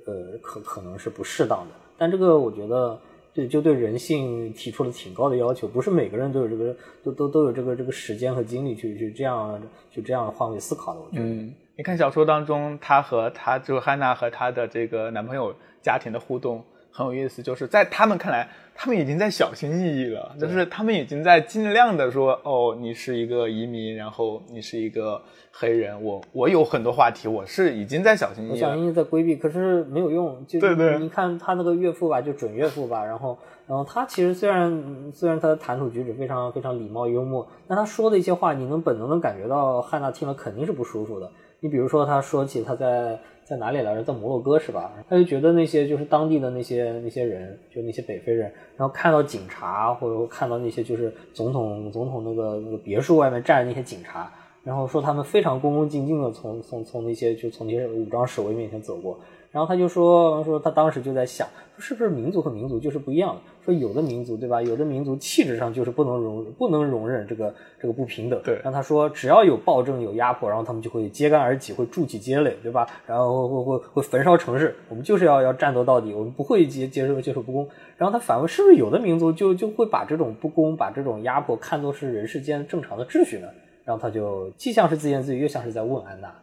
[0.08, 1.76] 呃，可可能是不适当的。
[1.96, 3.00] 但这个我觉得，
[3.34, 11.00] 对，就对人性提出了挺高的要求，不是每个人都有这个都都都有这个这个时间和精力去去这样去这样换位思考的。
[11.00, 16.64] 我觉得，嗯，你看小说当中，他和他就汉娜和她的这个男朋友家庭的互动。
[16.92, 30.46] 很有意思，就是在他们看来，他们已经在小心翼翼了，就是他们已经在尽量的说，哦，你是一个移民，然后你是一个黑人，我我有很多话题，我是已经在小心翼翼，小心翼翼在规避，可是没有用。
[30.46, 41.32] 就对对，你看他那个岳父吧，就准岳父吧，然后然后他其实虽然虽然他的谈吐举止非常非常礼貌幽默，但他说的一些话，你能本能的感觉到汉娜听了肯定是不舒服的。
[41.62, 43.18] 你比如说他说起他在。
[43.52, 44.02] 在哪里来着？
[44.02, 44.94] 在摩洛哥是吧？
[45.10, 54.32] 他就觉得那些就是当地的那些那些人，就那些北非人，然后看到警察，或者看到那些就是总统总统那个那个别墅外面站着那些警察，
[54.64, 59.20] 然后说他们非常恭恭敬敬的从从从那些就从那些武装守卫面前走过。
[59.52, 61.46] 然后他就说说他当时就在想，
[61.78, 63.42] 是不是民族和民族就是不一样的？
[63.64, 64.62] 说有的民族对吧？
[64.62, 68.42] 有的民族气质上就是不能容不能容忍这个这个不平等。
[68.44, 68.60] 对。
[68.64, 72.88] 让他说只要有暴政有压迫，然后他们就会揭竿而起，会筑起街垒，对吧？
[73.06, 74.76] 然后会会会焚烧城市。
[74.90, 77.68] 我们就是要要战斗到底，我们不会接接受接受不公。
[77.98, 83.48] 然后他反问，是不是有的民族就就会把这种不公、把这种压迫看作是人世间正常的秩序呢？
[83.84, 86.34] 然后他就既像是自言自语，又像是在问安娜。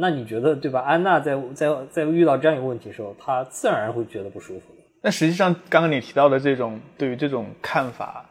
[0.00, 0.80] 那你觉得对吧？
[0.80, 4.72] 安娜在在在遇到这样一个问题的时候，她自然而然会觉得不舒服
[5.08, 5.12] 但。
[5.12, 8.26] 实际上，刚刚你提到的这种对于这种看法，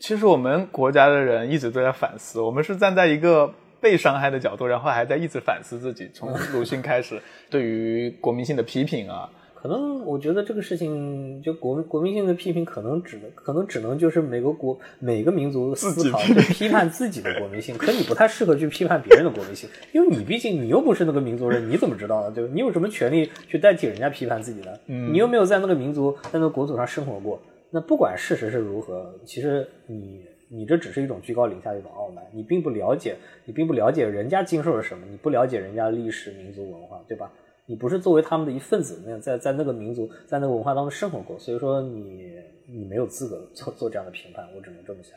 [0.00, 2.40] 其实我们国家的人一直都在反思。
[2.40, 6.08] 我们是站在一个被伤害的角度，然后还在一直反思自己。
[6.14, 9.28] 从鲁迅开始，对于国民性的批评啊。
[9.60, 22.30] 可能我觉得这个事情，就国国民性的批评，可能只能可能只能就是每个国每个民族思考去批判自己的国民性，可你不太适合去批判别人的国民性，因为你毕竟你又不是那个民族人，你怎么知道呢？
[22.34, 22.50] 对吧？
[22.54, 24.70] 你有什么权利去代替人家批判自己呢？
[24.86, 27.38] 你又没有在那个民族在那个国土上生活过。
[27.70, 37.30] 那不管事实是如何，其实你你这只是一种居高临下的一种傲慢，你并不了解，你并不了解人家经受了什么，你不了解人家历史、民族文化，对吧？
[37.70, 42.34] 你不是作为他们的一份子，那样在在那个民族在那个文化当中生活过，所以说你
[42.68, 45.16] 你没有资格做做这样的评判，我只能这么想。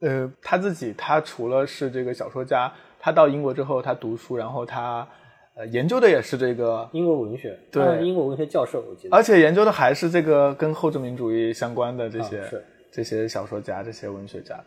[0.00, 5.08] 呃，他自己他除了是这个小说家，他到英国之后他读书，然后他
[5.54, 12.42] 呃研究的也是这个英国文学，对英国文学教授，我记得，而且研究的还是这个跟后殖民主义相关的这些
[12.90, 14.60] 这些小说家、这些文学家。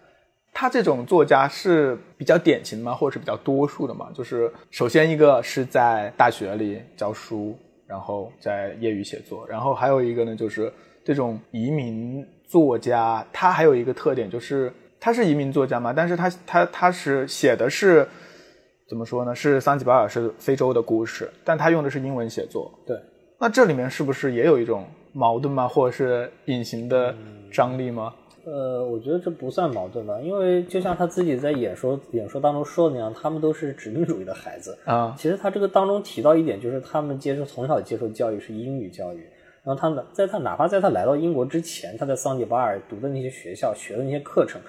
[0.53, 2.93] 他这种作家是比较典型的吗？
[2.93, 4.09] 或者是比较多数的嘛？
[4.13, 10.71] 就是首先一个是在大学里教书，然后在业余写作，然后还有一个呢，就是
[11.03, 18.07] 这种移民作家，他还有一个特点就是他是移民作家嘛，但是他他他是写的是
[18.87, 19.33] 怎么说呢？
[19.33, 22.71] 是桑吉巴尔是非洲的故事，但他用的是英文写作。
[22.85, 22.97] 对，
[23.39, 25.67] 那这里面是不是也有一种矛盾吗？
[25.67, 27.15] 或者是隐形的
[27.51, 28.13] 张力吗？
[28.43, 35.15] 呃，我觉得这不算矛盾吧，因为就像他自己在演说演说当中说的那样，他们都是殖民主义的孩子啊。
[35.17, 39.19] 其实他这个当中提到一点，就是他们接受从小接受教育是英语教育，
[39.63, 44.59] 然后他呢，在他哪怕在他来到英国之前，他在桑迪巴尔读的那些学校学的那些课程，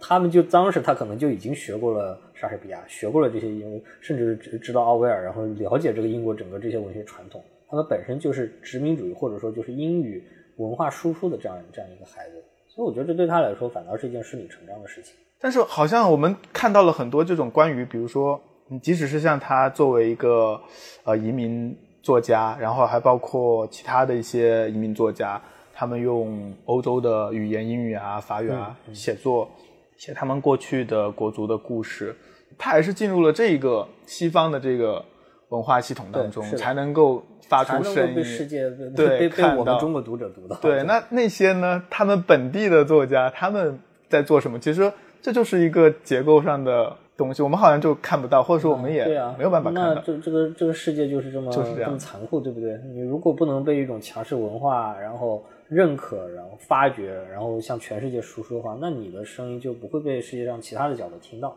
[0.00, 10.24] 他们就当时他可能就已经学过了莎士比亚，学过了这些英，甚至知道奥威尔，然后了解这个英国整个这些文学传统，他们本身就是殖民主义或者说就是英语
[10.56, 12.42] 文化输出的这样这样一个孩子。
[12.74, 15.14] 所以我觉得这对他来说反倒是一件顺理成章的事情。
[15.40, 20.60] 但是好像我们看到了很多这种关于，比如说，你即使是像他作为一个
[21.04, 25.40] 呃移民作家，然后还包括其他的一些移民作家，
[25.74, 29.50] 他们用欧洲的语言，英语啊、法语啊写作，
[29.96, 32.14] 写他们过去的国族的故事，
[32.56, 35.04] 他还是进入了这个西方的这个
[35.48, 37.24] 文化系统当中，才能够。
[37.50, 40.56] 发出声音，被世界对被被我们中国读者读到。
[40.62, 41.82] 对，那那些呢？
[41.90, 44.56] 他们本地的作家他们在做什么？
[44.58, 49.04] 其实这就是一个结构上的东西，我们好像就看不到，或者说我们也
[49.36, 49.94] 没有办法看到。
[49.94, 52.80] 那这这个这个世界就是这么就是这么残酷，对不对？
[52.94, 61.56] 你如果不能被一种强势文化然后认可，然后发掘，然后向全世界输出的话，那你的声音就不会被世界上其他的角度听到。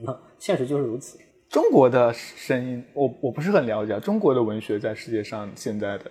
[0.00, 1.18] 那现实就是如此。
[1.48, 3.98] 中国的声音，我我不是很了解。
[4.00, 6.04] 中国的文学在世界上现在的，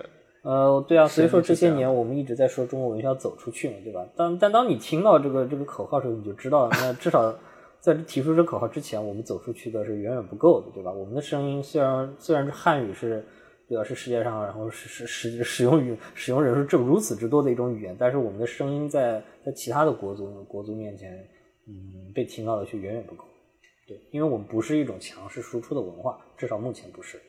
[0.43, 4.06] 呃，对啊，所以说这些年我们一直在说中国文学要走出去嘛，对吧？
[4.15, 7.36] 但但当你听到这个这个口号的时候，你就知道， 那至少
[7.79, 10.92] 在提出这口号之前，我们走出去的是远远不够的，对吧？
[10.92, 13.23] 我们的声音虽然虽然是汉语是，
[13.67, 13.83] 对吧？
[13.83, 21.12] 是世界上然后是是使使用语使用人数这如此之多的一种语言，但是我们的声音在在其他的国族国族面前，
[21.67, 23.25] 嗯，被听到的却远远不够。
[23.88, 27.21] 对，因为我们不是一种强势输出的文化，至少目前不是。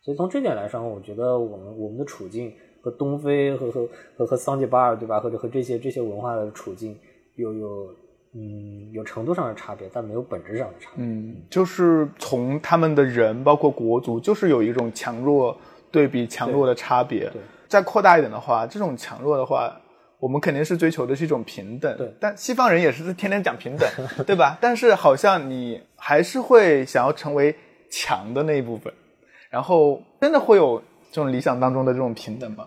[0.00, 3.86] 所以从这点来说，我觉得我们我们的处境和东非和和
[4.16, 6.98] 和和桑吉巴尔对吧，或者和这些这些文化的处境
[7.36, 7.94] 有有
[8.34, 11.04] 嗯有程度上的差别，但没有本质上的差别。
[11.04, 15.54] 嗯，就是从他们的人，包括国族，就是有一种强弱
[15.90, 17.28] 对比、强弱的差别。
[17.30, 19.78] 对，再扩大一点的话，这种强弱的话。
[20.20, 22.12] 我们肯定是追求的是一种平等，对。
[22.18, 23.88] 但西方人也是天天讲平等，
[24.26, 24.58] 对吧？
[24.60, 27.54] 但是好像你还是会想要成为
[27.90, 28.92] 强的那一部分，
[29.48, 32.66] 然后真的会有这种理想当中的这种平等吗？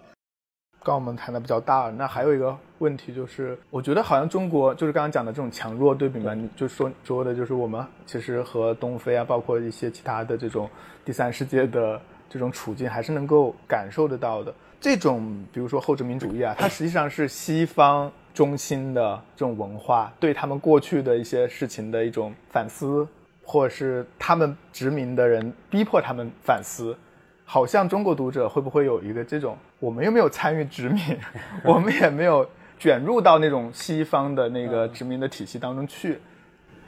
[0.84, 10.68] 刚我们谈的比较大，那还有一个问题就是，我觉得好像中国就是刚刚讲的这种强弱对比嘛，你就说说的就是我们其实和东非啊，包括一些其他的这种
[11.06, 14.52] 第三世界的这种处境，还是能够感受得到的。
[14.82, 23.08] 这种，比如说后殖民主义啊，它实际上是西方中心的这种文化，对他们过去的一些事情的一种反思，
[23.44, 26.98] 或者是他们殖民的人逼迫他们反思。
[27.46, 31.00] 好像中国读者会不会有一个这种，我们又没有参与殖民，
[31.64, 36.18] 我们也没有卷入到那种西方的那个殖民的体系当中去。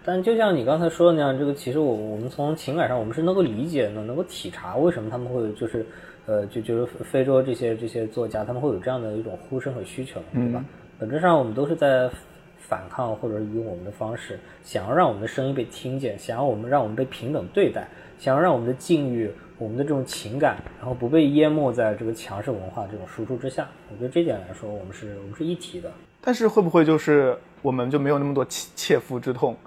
[0.03, 5.85] 但就像你刚才说的那样，这个其实我我们从情感上，我们是能够理解的，能够体察为什么他们会就是。
[6.25, 10.63] 呃，就就是非洲这些这些作家，他们会有这样的一种呼声和需求，对吧？
[10.99, 12.09] 本质上我们都是在
[12.57, 23.67] 反抗，或者以我们的方式，想要让我们的声音被听见，想要我们让我们被平等对待，想要让我们的境遇、我们的这种情感，然后不被淹没在这个强势文化这种输出之下。
[23.91, 25.91] 我觉得这点来说，我们是我们是一体的。
[26.21, 29.57] 但是会不会就是我们就没有那么多切切肤之痛？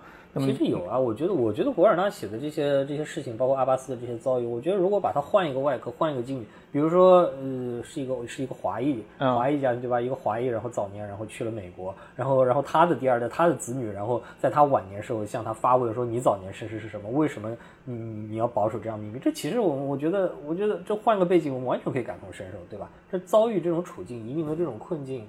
[0.41, 10.01] 其实有啊，我觉得，我觉得古尔纳写的这些这些事情，包括阿巴斯的这些遭遇，我觉得如果把它换一个外壳，换一个境遇，比如说，呃，是一个是一个华裔，华裔家庭对吧？
[10.01, 17.09] 一个华裔，然后早年然后去了美国，然后然后他的第二代，他的子女，然后在他晚年时候向他发问说：“你早年身世是什么？
[17.11, 22.91] 为什么你你要保守这样秘密？”这其实我我觉得，我觉得这换个背景，我们完全可以感同身受，对吧？
[23.11, 25.27] 这遭遇这种处境，移民的这种困境。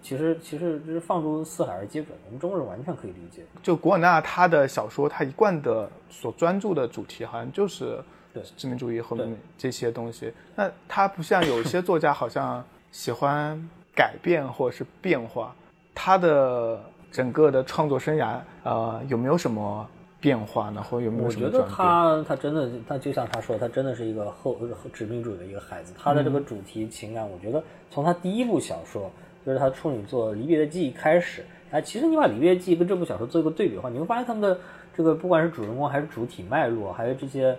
[0.00, 3.42] 其实，其实就是放诸四海而皆准，我们中国人完全可以理解。
[3.62, 10.32] 就古尔纳他的小说，他一贯的所专注的主题，好像就是对殖民主义后面这些东西。
[10.54, 13.60] 那他不像有些作家，好像喜欢
[13.94, 15.54] 改变或者是变化。
[15.94, 16.80] 他的
[17.10, 19.86] 整个的创作生涯，呃，有没有什么
[20.20, 20.80] 变化呢？
[20.80, 24.56] 或有没有什么我觉得他，他真的，他就像他说，他真的是一个后
[24.92, 25.92] 殖民主义的一个孩子。
[25.98, 29.10] 他的这个主题情感，我觉得从他第一部小说。
[29.44, 34.58] 就是他处女作《离别的记忆》开始，哎，其实你把《离别记忆》跟这部小说做一个对比的话，你会发现他们的
[34.94, 37.56] 这个不管是主人公还是主体脉络，还有这些，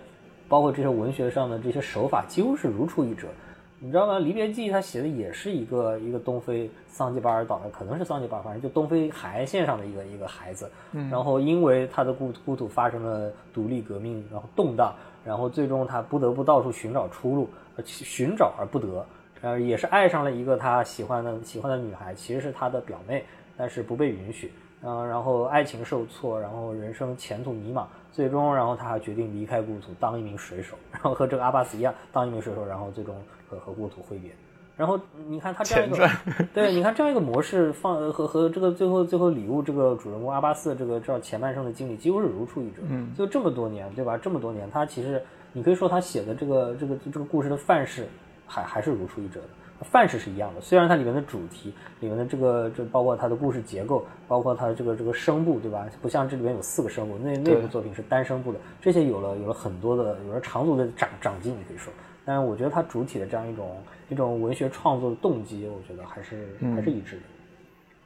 [0.48, 3.26] 包括这些文学上的这些手法，几乎是如出一辙。
[3.82, 4.16] 你知道吗？
[4.18, 10.70] 《离别记忆》他写的也是一个一个东非桑吉巴尔岛的，可能是桑吉巴尔，反正就东非海岸线上的一个一个孩子。
[11.10, 17.48] 然后因为他的故故土发生了独立革命，然后动荡，然后最终他不得不到处寻找出路，
[17.82, 19.02] 寻找而不得。
[19.42, 23.24] 呃，也是爱上了一个他喜欢的喜欢的女孩，其实是他的表妹，
[23.56, 24.52] 但是不被允许。
[24.82, 33.14] 嗯，然后爱情受挫，然后人生前途迷茫，最终，然后他决定离开故土，当一名水手， 然后和这个阿巴斯一样，当一名水手，然后最终
[33.48, 34.30] 和和故土挥别。
[34.76, 36.08] 然后你看他这样一个，
[36.54, 42.80] 对，你看这样一个模式放和和这个最后最后礼物这个主人公阿巴斯这个这前半生的经历几乎是如出一辙。
[42.88, 44.16] 嗯，就这么多年，对吧？
[44.16, 45.22] 这么多年，他其实
[45.52, 48.06] 你可以说他写的这个这个这个故事的范式。
[48.50, 49.48] 还还是如出一辙的，
[49.82, 50.60] 范式是一样的。
[50.60, 55.86] 虽然它里面的主题、里面的这个，这包括它的故事结构，包括它的这个这个声部，对吧？
[56.02, 61.92] 不像这里面有四个声部，那那部作品是单声部的，这些有了有了很多的，有了长足的长长进，你可以说。
[62.24, 63.76] 但是我觉得它主体的这样一种
[64.08, 67.22] 一种文学创作的动机，我觉得还是还是一致的。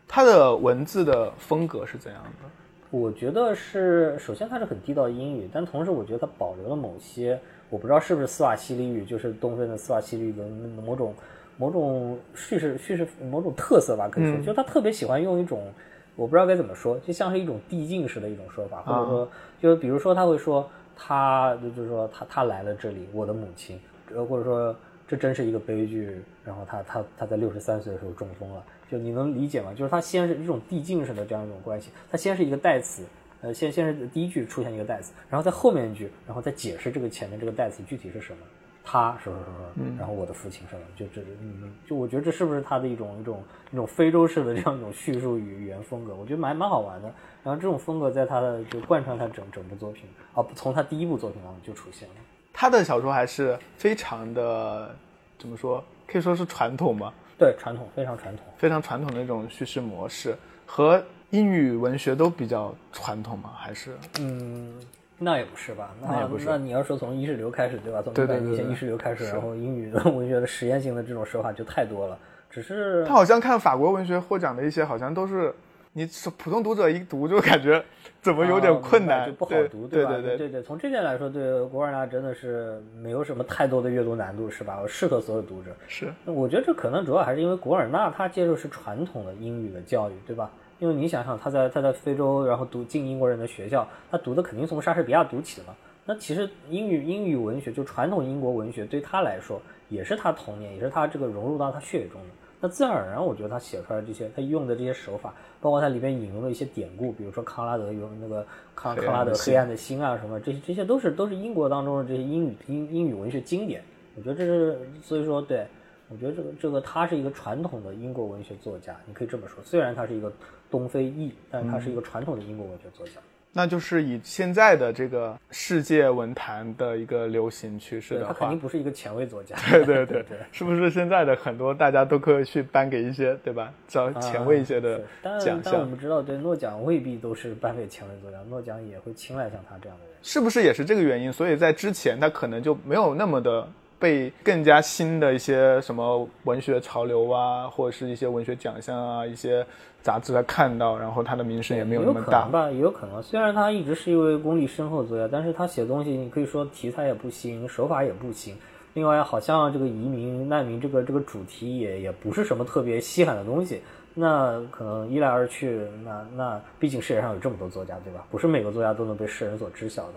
[0.06, 2.50] 它的文字的风格是怎样的？
[2.90, 7.40] 我觉得是，首先它是很地道英语，但同时我觉得它保留了某些。
[7.70, 10.44] 我不知道是不是斯瓦西里语，就是东非的斯瓦西里语的
[10.84, 11.14] 某种
[11.56, 15.72] 某种叙事叙事某种特色吧，可以说，就他特别喜欢用一种
[16.16, 19.28] 我不知道该怎么说，就像是一种递进式的一种说法，或者说，
[19.60, 23.80] 就比如说他会说他就是说他他来了这里，我的母亲，
[24.14, 24.74] 呃，或者说
[25.08, 29.72] 这真是一个悲剧，然后他他他在六十三岁的时候中风了，就你能理解吗？
[29.74, 33.02] 就是他先是一种递进式的这样一种关系，他先是一个代词。
[33.44, 38.38] 呃，先先是第一句出现一个代词，然后在后面一句，然后再解释这个前面这个代词具体是什么。
[38.82, 46.14] 他说说说说，然后我的父亲什么，就这，嗯，就我觉得这是不是他的一种一种一种非洲式的这样一种叙述语语言风格？
[46.14, 47.12] 我觉得蛮蛮好玩的。
[47.42, 52.14] 然后这种风格在他的就贯穿他整整部作品，啊，从他第一部作品当中就出现了。
[52.50, 54.94] 他的小说还是非常的
[55.38, 55.84] 怎么说？
[56.06, 57.12] 可以说是传统吗？
[57.38, 60.34] 对，传统，非常传统，非常传统的一种叙事模式
[60.64, 61.02] 和。
[61.30, 63.50] 英语文学都比较传统吗？
[63.56, 64.72] 还是嗯，
[65.18, 65.94] 那也不是吧？
[66.00, 66.46] 那也不是。
[66.46, 68.00] 那你要说从意识流开始，对吧？
[68.02, 72.18] 从一百年前意识流开始，然后英语文学的实验性的这种手法就太多了。
[72.48, 75.52] 只是他好像看法国文学获奖的一些，好像都是
[75.92, 76.08] 你
[76.38, 77.84] 普通读者一读就感觉
[78.22, 80.12] 怎么有点困难，就不好读，对吧？
[80.12, 80.62] 对对对对。
[80.62, 84.80] 从这点来说，对古尔纳真的是没有什么太多的阅读难度，是吧？
[84.86, 85.72] 适合所有读者。
[85.88, 86.12] 是。
[86.26, 90.48] 我觉得这可能主要还是因为古尔纳他接受是传统的英语的教育，对吧？
[90.78, 95.74] 因为你想想，他在他在非洲，然后读进英国人的学校，他读的肯定从莎士比亚读起的嘛。
[96.04, 102.28] 那其实英语英语文学就传统英国文学对他来说，也是他童年，也是他这个融入到他血液中的。
[102.60, 113.82] 那自然而然，我觉得他写出来这些，他用的这些手法，包括他里面引用的一些典故，比如说康拉德用那个康康拉德黑暗的心啊什么，这些这些都是都是英国当中的这些英语英英语文学经典。
[114.16, 115.66] 我觉得这是所以说对。
[116.14, 119.58] 我觉得这个这个他是一个传统的英国文学作家，你可以这么说。
[119.64, 120.32] 虽然他是一个
[120.70, 123.14] 东非裔，但他是一个传统的英国文学作家。
[123.52, 129.56] 那就是以现在的这个世界文坛的一个流行趋势的话，他肯定不是一个前卫作家。
[129.70, 135.00] 对对 对对，是不是现在的很多大家都可以去颁给一些对吧，叫前卫一些的
[135.40, 135.62] 奖项？
[135.64, 140.14] 但我们知道，对诺奖未必都是颁给前卫作家，诺奖也会青睐像他这样的人。
[140.22, 141.32] 是不是也是这个原因？
[141.32, 143.66] 所以在之前他可能就没有那么的。
[144.04, 149.64] 被更加新的一些什么文学潮流啊，或者是一些文学奖项啊，一些
[150.02, 152.70] 杂志来看到，然后他的名声也没有那么大吧？
[152.70, 153.22] 也有可能。
[153.22, 158.54] 虽然他一直是一位功力深厚的作家，但是他写东西，你可以说题材也不新，手法也不新。
[158.92, 163.80] 另外，好像这个移民难民这个这个主题也也不是什么特别稀罕的东西。
[164.12, 168.26] 那可能一来二去，那那毕竟世界上有这么多作家，对吧？
[168.30, 170.12] 不是每个作家都能被世人所知晓的。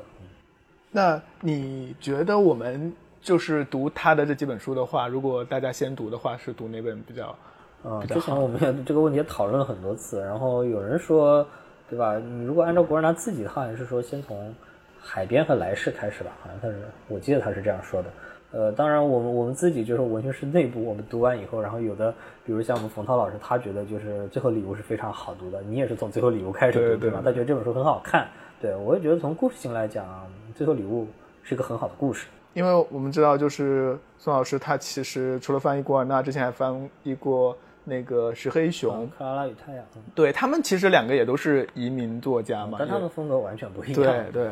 [0.92, 2.94] 那你觉得我们？
[3.22, 7.36] 就是读他的这几本书的话，如果大家先读的话，是读哪本比较？
[7.84, 10.20] 嗯，之前我们也这个问题也讨论了很多次。
[10.22, 11.46] 然后有人说，
[11.90, 12.18] 对吧？
[12.18, 14.50] 你如果按照古尔纳自己，他好像是说先从
[15.00, 18.10] 《海边》和《来世》开始吧，好像他是，我记得他是这样说的。
[18.52, 22.14] 呃，当然，我们我们自己就是文学史内部，我们读完以后，然后有的，
[22.46, 25.62] 比如像我们冯涛老师，他觉得就是《最后礼物》是非常好读的。
[25.62, 27.22] 你也是从《最后礼物》开始读对吧？
[27.24, 28.28] 他觉得这本书很好看。
[28.60, 30.06] 对我也觉得从故事性来讲，
[30.58, 31.04] 《最后礼物》
[31.44, 32.28] 是一个很好的故事。
[32.58, 39.86] 因为我们知道，就是宋老师他其实除了翻译古尔纳，之前还翻译过那个石黑一雄《克拉拉与太阳》。
[40.16, 43.96] 对他们其实两个也都是移民作家嘛，但他们风格完全不一样。
[44.02, 44.52] 对对。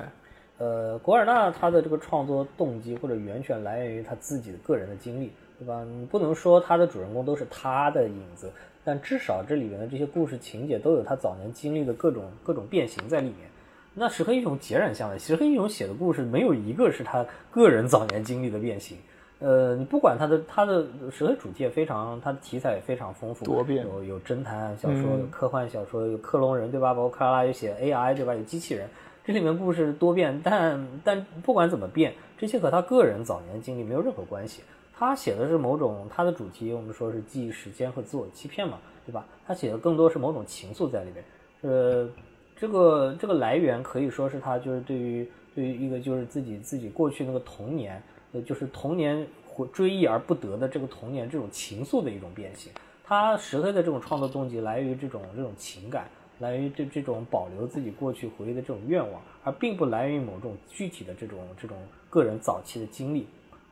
[0.59, 5.83] 呃，古尔纳他的这个创作动机或者源泉来源于他自己的个人的经历，对吧？
[5.83, 8.51] 你不能说他的主人公都是他的影子，
[8.83, 13.49] 但至少这里面的这些故事情节都有他早年经历的各种各种变形在里面。
[13.97, 18.97] 那石黑一雄截然相反，石黑一雄写的故事没有一个是他个人早年经历的变形。
[19.39, 26.93] 呃，你不管他的他的石黑主题也非常，他的题材也非常丰富，多变，有有侦探小说，有科幻小说，有克隆人，对吧？
[26.93, 28.33] 包括克拉拉有写 AI，对吧？
[28.33, 28.89] 有机器人，
[29.23, 34.61] 这里面故事多变，但但不管怎么变，这些和他个人早年经历没有任何关系。
[34.97, 39.25] 他写的是某种他的主题，我们说是记忆时间和自我欺骗嘛，对吧？
[39.47, 41.23] 他写的更多是某种情愫在里面，
[41.61, 42.09] 呃。
[42.55, 48.01] 这个这个来源可以说是他就是对于对于一个就是自己自己过去那个童年，
[48.31, 49.27] 呃，就是童年
[49.73, 52.71] 追忆而不得的这个童年这种情愫的一种变形。
[53.03, 61.77] 他石黑的这种创作动机来源于这种这种情感，来源于这这种保留自己过去回忆的这种愿望，而并不来源于某种具体的这种这种
[62.09, 63.27] 个人早期的经历。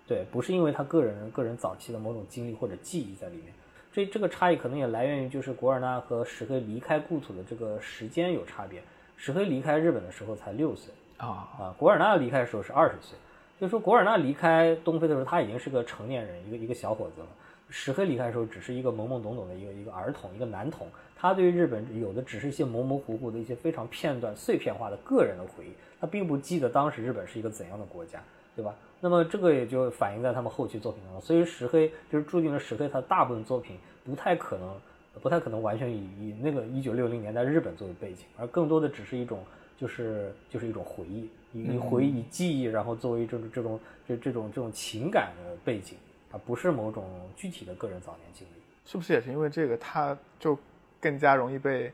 [0.05, 3.45] 对，不是因为他个人个人早期的某种经历或者记忆在里面。
[3.93, 8.81] 这这个差异可能也来源于，就是古尔纳和石黑离开故土的这个时间有差别。
[9.15, 13.15] 石黑离开日本的时候才六岁啊啊，古尔纳离开的时候是二十岁。
[13.61, 17.27] 就说古尔纳离开东非的时候，他已经是个成年人，一个一个小伙子了。
[17.69, 20.87] 石黑离开的时候，只是一个懵懵懂懂的一个一个儿童，一个男童。
[21.15, 25.71] 他对于日本有的只是一些模模糊糊的一些非常片段、碎片化的个人的回忆，
[26.01, 28.19] 他并不记得当时日本是一个怎样的国家，
[28.55, 28.75] 对吧？
[29.01, 34.73] 那么这个也就反映在他们后期作品当中，所以石黑就是注定了石黑他大部分作品不太可能，
[35.21, 39.43] 不太可能完全以以那个一九六零年代日本作为背景，而更多的只是一种
[39.77, 45.97] 就是就是一种回忆，以回忆记忆，然后作为这种这种这这种这种情感的背景，
[46.31, 47.03] 而不是某种
[47.35, 48.61] 具体的个人早年经历。
[48.85, 50.57] 是不是也是因为这个，他就
[51.01, 51.91] 更加容易被。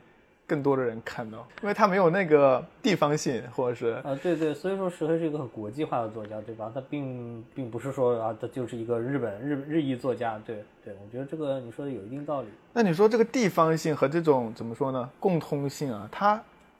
[0.50, 6.72] 更多的人看到，因为他没有那个地方性，或者是啊，对对，所以说石黑是一个很国际化的作家，对吧？
[6.74, 12.48] 他并并不是说啊，他就是一个日本日日裔作家，对对，我觉得这个你说的有一定道理。
[12.72, 15.08] 那你说这个地方性和这种怎么说呢？
[15.20, 16.34] 共通性啊，它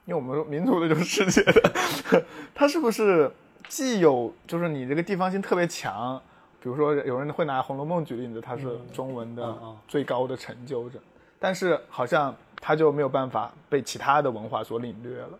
[0.04, 3.30] 因为我们说民族的就是世界的， 它是不是
[3.68, 6.20] 既有就是你这个地方性特别强？
[6.60, 9.56] 比如说有人会拿《红楼梦》举例子，它是中文的
[9.86, 10.98] 最高的成就者，
[11.38, 12.34] 但是好像。
[12.60, 15.30] 他就没有办法被其他的文化所领略了，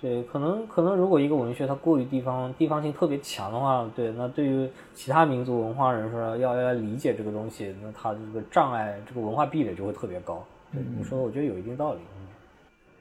[0.00, 10.44] 对，可能可能如果一个文学它过于地方地方性特别强的话，对，那对于其他民族文化人说要要理解这个东西，那他这个障碍，这个文化壁垒就会特别高。
[10.72, 12.00] 对，你说我觉得有一定道理。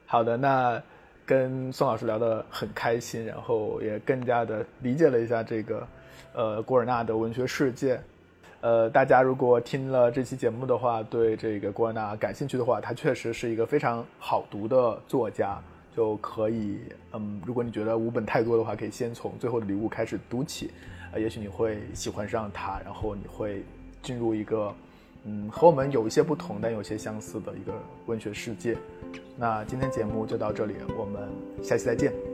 [0.06, 0.82] 好的，那
[1.26, 5.88] 跟宋老师聊得很开心，然后也更加的理解了一下这个
[6.34, 8.00] 呃古尔纳的文学世界。
[8.64, 15.62] 呃，大家如果听了这期节目的话，对这个郭尔纳感兴趣的话，他确实是一个非常好读的作家。
[15.94, 16.80] 就可以，
[17.12, 20.72] 嗯，如果你觉得五本太多的话，可以先从《最后的礼物》开始读起，
[21.12, 23.64] 呃，也许你会喜欢上它，然后你会
[24.02, 24.74] 进入一个，
[25.26, 27.74] 嗯，和我们有一些不同但有些相似的一个
[28.06, 28.78] 文学世界。
[29.38, 31.30] 那今天节目就到这里，我们
[31.62, 32.33] 下期再见。